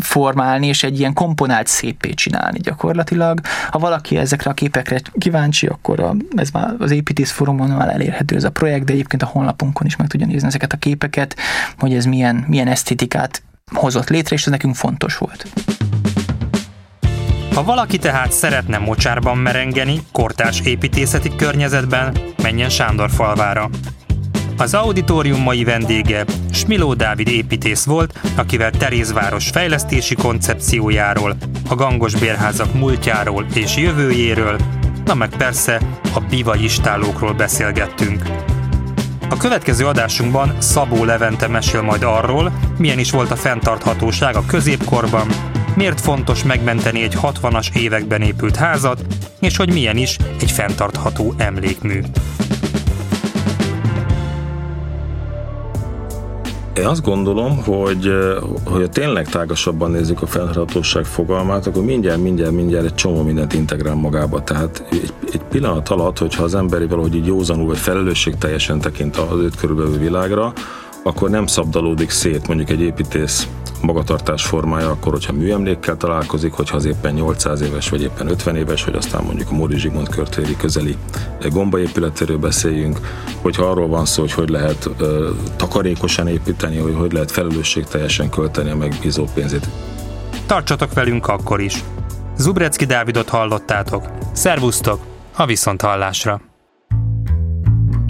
formálni, 0.00 0.66
és 0.66 0.82
egy 0.82 0.98
ilyen 0.98 1.12
komponált 1.12 1.66
szépé 1.66 2.10
csinálni 2.10 2.58
gyakorlatilag. 2.58 3.40
Ha 3.70 3.78
valaki 3.78 4.16
ezekre 4.16 4.50
a 4.50 4.54
képekre 4.54 5.00
kíváncsi, 5.18 5.66
akkor 5.66 6.00
a, 6.00 6.14
ez 6.36 6.50
már 6.50 6.74
az 6.78 6.90
építész 6.90 7.30
fórumon 7.30 7.70
már 7.70 7.88
elérhető 7.88 8.36
ez 8.36 8.44
a 8.44 8.50
projekt, 8.50 8.84
de 8.84 8.92
egyébként 8.92 9.22
a 9.22 9.26
honlapunkon 9.26 9.86
is 9.86 9.96
meg 9.96 10.06
tudja 10.06 10.26
nézni 10.26 10.46
ezeket 10.46 10.72
a 10.72 10.76
képeket, 10.76 11.36
hogy 11.78 11.94
ez 11.94 12.04
milyen, 12.04 12.44
milyen 12.48 12.68
esztétikát 12.68 13.42
hozott 13.74 14.08
létre, 14.08 14.34
és 14.34 14.42
ez 14.42 14.50
nekünk 14.50 14.74
fontos 14.74 15.16
volt. 15.16 15.46
Ha 17.54 17.64
valaki 17.64 17.98
tehát 17.98 18.32
szeretne 18.32 18.78
mocsárban 18.78 19.38
merengeni, 19.38 20.02
kortárs 20.12 20.60
építészeti 20.60 21.36
környezetben, 21.36 22.16
menjen 22.42 22.68
Sándor 22.68 23.10
falvára. 23.10 23.70
Az 24.56 24.74
auditorium 24.74 25.42
mai 25.42 25.64
vendége 25.64 26.24
Smiló 26.52 26.94
Dávid 26.94 27.28
építész 27.28 27.84
volt, 27.84 28.18
akivel 28.36 28.70
Terézváros 28.70 29.48
fejlesztési 29.48 30.14
koncepciójáról, 30.14 31.36
a 31.68 31.74
gangos 31.74 32.14
bérházak 32.14 32.74
múltjáról 32.74 33.46
és 33.54 33.76
jövőjéről, 33.76 34.56
na 35.04 35.14
meg 35.14 35.36
persze 35.36 35.80
a 36.14 36.20
biva 36.20 36.56
istálókról 36.56 37.32
beszélgettünk. 37.32 38.22
A 39.32 39.36
következő 39.36 39.86
adásunkban 39.86 40.60
Szabó 40.60 41.04
Levente 41.04 41.48
mesél 41.48 41.82
majd 41.82 42.02
arról, 42.02 42.52
milyen 42.78 42.98
is 42.98 43.10
volt 43.10 43.30
a 43.30 43.36
fenntarthatóság 43.36 44.36
a 44.36 44.44
középkorban, 44.46 45.28
miért 45.76 46.00
fontos 46.00 46.42
megmenteni 46.42 47.02
egy 47.02 47.16
60-as 47.22 47.76
években 47.76 48.22
épült 48.22 48.56
házat, 48.56 49.04
és 49.40 49.56
hogy 49.56 49.72
milyen 49.72 49.96
is 49.96 50.16
egy 50.40 50.50
fenntartható 50.50 51.34
emlékmű. 51.36 52.00
Én 56.76 56.86
azt 56.86 57.02
gondolom, 57.02 57.62
hogy 57.62 58.12
hogy 58.64 58.90
tényleg 58.90 59.28
tágasabban 59.28 59.90
nézzük 59.90 60.22
a 60.22 60.26
fenntarthatóság 60.26 61.04
fogalmát, 61.04 61.66
akkor 61.66 61.84
mindjárt, 61.84 62.22
mindjárt, 62.22 62.52
mindjárt 62.52 62.84
egy 62.84 62.94
csomó 62.94 63.22
mindent 63.22 63.52
integrál 63.54 63.94
magába. 63.94 64.44
Tehát 64.44 64.84
egy, 64.90 65.12
egy 65.32 65.42
pillanat 65.50 65.88
alatt, 65.88 66.18
hogyha 66.18 66.42
az 66.42 66.54
emberi 66.54 66.86
valahogy 66.86 67.14
így 67.14 67.26
józanul, 67.26 67.66
vagy 67.66 67.78
felelősség 67.78 68.36
teljesen 68.36 68.80
tekint 68.80 69.16
az 69.16 69.38
őt 69.38 69.56
körülbelül 69.56 69.98
világra, 69.98 70.52
akkor 71.02 71.30
nem 71.30 71.46
szabdalódik 71.46 72.10
szét 72.10 72.46
mondjuk 72.46 72.70
egy 72.70 72.80
építész 72.80 73.48
magatartás 73.82 74.44
formája, 74.44 74.90
akkor, 74.90 75.12
hogyha 75.12 75.32
műemlékkel 75.32 75.96
találkozik, 75.96 76.52
hogyha 76.52 76.76
az 76.76 76.84
éppen 76.84 77.14
800 77.14 77.60
éves, 77.60 77.88
vagy 77.88 78.02
éppen 78.02 78.28
50 78.28 78.56
éves, 78.56 78.84
vagy 78.84 78.94
aztán 78.94 79.24
mondjuk 79.24 79.50
a 79.50 79.54
Móri 79.54 79.78
Zsigmond 79.78 80.08
körtéri 80.08 80.56
közeli 80.56 80.96
gombaépületéről 81.50 82.38
beszéljünk, 82.38 82.98
hogyha 83.40 83.64
arról 83.64 83.88
van 83.88 84.04
szó, 84.04 84.20
hogy 84.20 84.32
hogy 84.32 84.48
lehet 84.48 84.90
ö, 84.98 85.30
takarékosan 85.56 86.28
építeni, 86.28 86.76
hogy 86.76 86.94
hogy 86.94 87.12
lehet 87.12 87.30
felelősségteljesen 87.30 88.30
költeni 88.30 88.70
a 88.70 88.76
megbízó 88.76 89.24
pénzét. 89.34 89.68
Tartsatok 90.46 90.92
velünk 90.92 91.26
akkor 91.26 91.60
is! 91.60 91.84
Zubrecki 92.36 92.84
Dávidot 92.84 93.28
hallottátok. 93.28 94.08
Szervusztok! 94.32 95.00
A 95.36 95.46
Viszonthallásra! 95.46 96.51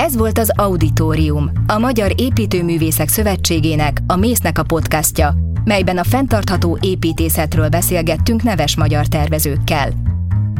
Ez 0.02 0.16
volt 0.16 0.38
az 0.38 0.52
Auditorium, 0.56 1.50
a 1.66 1.78
Magyar 1.78 2.12
Építőművészek 2.16 3.08
Szövetségének, 3.08 3.98
a 4.06 4.16
Mésznek 4.16 4.58
a 4.58 4.62
podcastja, 4.62 5.34
melyben 5.64 5.98
a 5.98 6.04
fenntartható 6.04 6.78
építészetről 6.80 7.68
beszélgettünk 7.68 8.42
neves 8.42 8.76
magyar 8.76 9.06
tervezőkkel. 9.06 9.90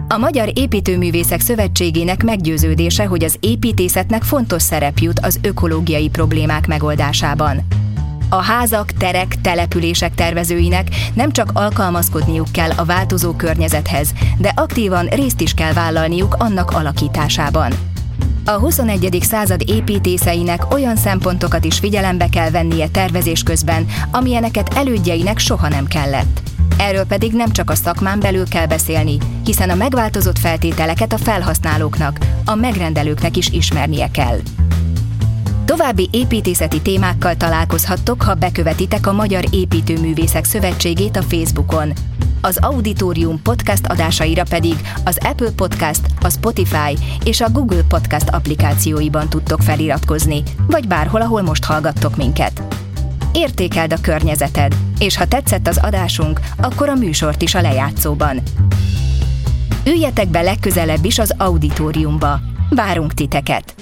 A 0.09 0.17
Magyar 0.17 0.51
Építőművészek 0.55 1.41
Szövetségének 1.41 2.25
meggyőződése, 2.25 3.07
hogy 3.07 3.25
az 3.25 3.37
építészetnek 3.41 4.23
fontos 4.23 4.63
szerep 4.63 4.99
jut 4.99 5.21
az 5.21 5.39
ökológiai 5.43 6.09
problémák 6.09 6.67
megoldásában. 6.67 7.67
A 8.29 8.43
házak, 8.43 8.93
terek, 8.93 9.41
települések 9.41 10.15
tervezőinek 10.15 10.89
nem 11.15 11.33
csak 11.33 11.51
alkalmazkodniuk 11.53 12.53
kell 12.53 12.71
a 12.77 12.85
változó 12.85 13.33
környezethez, 13.33 14.13
de 14.39 14.53
aktívan 14.57 15.07
részt 15.07 15.41
is 15.41 15.55
kell 15.55 15.73
vállalniuk 15.73 16.35
annak 16.39 16.71
alakításában. 16.71 17.92
A 18.45 18.51
21. 18.51 19.19
század 19.21 19.63
építészeinek 19.67 20.73
olyan 20.73 20.97
szempontokat 20.97 21.65
is 21.65 21.79
figyelembe 21.79 22.29
kell 22.29 22.51
vennie 22.51 22.89
tervezés 22.89 23.43
közben, 23.43 23.87
amilyeneket 24.11 24.75
elődjeinek 24.75 25.39
soha 25.39 25.69
nem 25.69 25.87
kellett. 25.87 26.41
Erről 26.79 27.05
pedig 27.05 27.33
nem 27.33 27.53
csak 27.53 27.71
a 27.71 27.75
szakmán 27.75 28.21
belül 28.21 28.49
kell 28.49 28.67
beszélni, 28.67 29.19
hiszen 29.45 29.71
a 29.71 29.75
megváltozott 29.75 30.39
feltételeket 30.39 31.13
a 31.13 31.19
felhasználóknak, 31.19 32.19
a 32.45 32.55
megrendelőknek 32.55 33.37
is 33.37 33.49
ismernie 33.49 34.11
kell. 34.11 34.39
További 35.65 36.09
építészeti 36.13 36.81
témákkal 36.81 37.37
találkozhattok, 37.37 38.23
ha 38.23 38.35
bekövetitek 38.35 39.07
a 39.07 39.13
Magyar 39.13 39.45
Építőművészek 39.51 40.45
Szövetségét 40.45 41.17
a 41.17 41.23
Facebookon. 41.23 41.93
Az 42.45 42.59
Auditorium 42.61 43.43
podcast 43.43 43.87
adásaira 43.87 44.43
pedig 44.49 44.75
az 45.05 45.19
Apple 45.23 45.51
Podcast, 45.51 46.01
a 46.21 46.31
Spotify 46.31 46.99
és 47.25 47.41
a 47.41 47.51
Google 47.51 47.83
Podcast 47.89 48.29
applikációiban 48.29 49.29
tudtok 49.29 49.61
feliratkozni, 49.61 50.43
vagy 50.67 50.87
bárhol, 50.87 51.21
ahol 51.21 51.43
most 51.43 51.65
hallgattok 51.65 52.17
minket. 52.17 52.63
Értékeld 53.33 53.93
a 53.93 54.01
környezeted, 54.01 54.77
és 54.99 55.17
ha 55.17 55.27
tetszett 55.27 55.69
az 55.69 55.79
adásunk, 55.83 56.41
akkor 56.57 56.89
a 56.89 56.95
műsort 56.95 57.43
is 57.43 57.55
a 57.55 57.61
lejátszóban. 57.61 58.43
Üljetek 59.87 60.29
be 60.29 60.41
legközelebb 60.41 61.05
is 61.05 61.19
az 61.19 61.35
auditoriumba. 61.39 62.41
Várunk 62.71 63.15
titeket! 63.15 63.75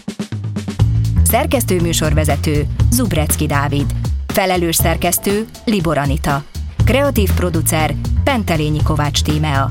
Szerkesztő 1.23 1.81
műsorvezető 1.81 2.67
Zubrecki 2.91 3.47
Dávid. 3.47 3.95
Felelős 4.27 4.77
szerkesztő 4.77 5.47
Libor 5.65 5.99
Anita. 5.99 6.43
Kreatív 6.85 7.33
producer 7.33 7.95
Pentelényi 8.25 8.83
Kovács 8.83 9.23
Tímea. 9.23 9.71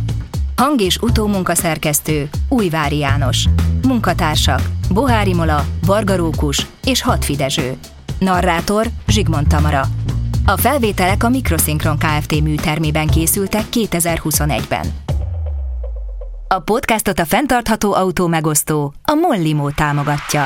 Hang- 0.56 0.82
és 0.82 0.98
utómunkaszerkesztő 0.98 2.30
Újvári 2.50 2.98
János. 2.98 3.46
Munkatársak 3.88 4.62
Bohári 4.94 5.34
Mola, 5.34 5.66
Varga 5.86 6.30
és 6.84 7.02
Hatfi 7.02 7.36
Dezső. 7.36 7.78
Narrátor 8.20 8.88
Zsigmond 9.08 9.48
Tamara. 9.48 9.86
A 10.46 10.58
felvételek 10.58 11.24
a 11.24 11.30
Mikroszinkron 11.30 11.98
Kft. 11.98 12.42
műtermében 12.42 13.08
készültek 13.08 13.64
2021-ben. 13.72 14.94
A 16.48 16.60
podcastot 16.60 17.20
a 17.20 17.26
fenntartható 17.26 17.94
autó 17.94 18.28
megosztó, 18.28 18.94
a 19.04 19.14
Mollimó 19.14 19.70
támogatja. 19.70 20.46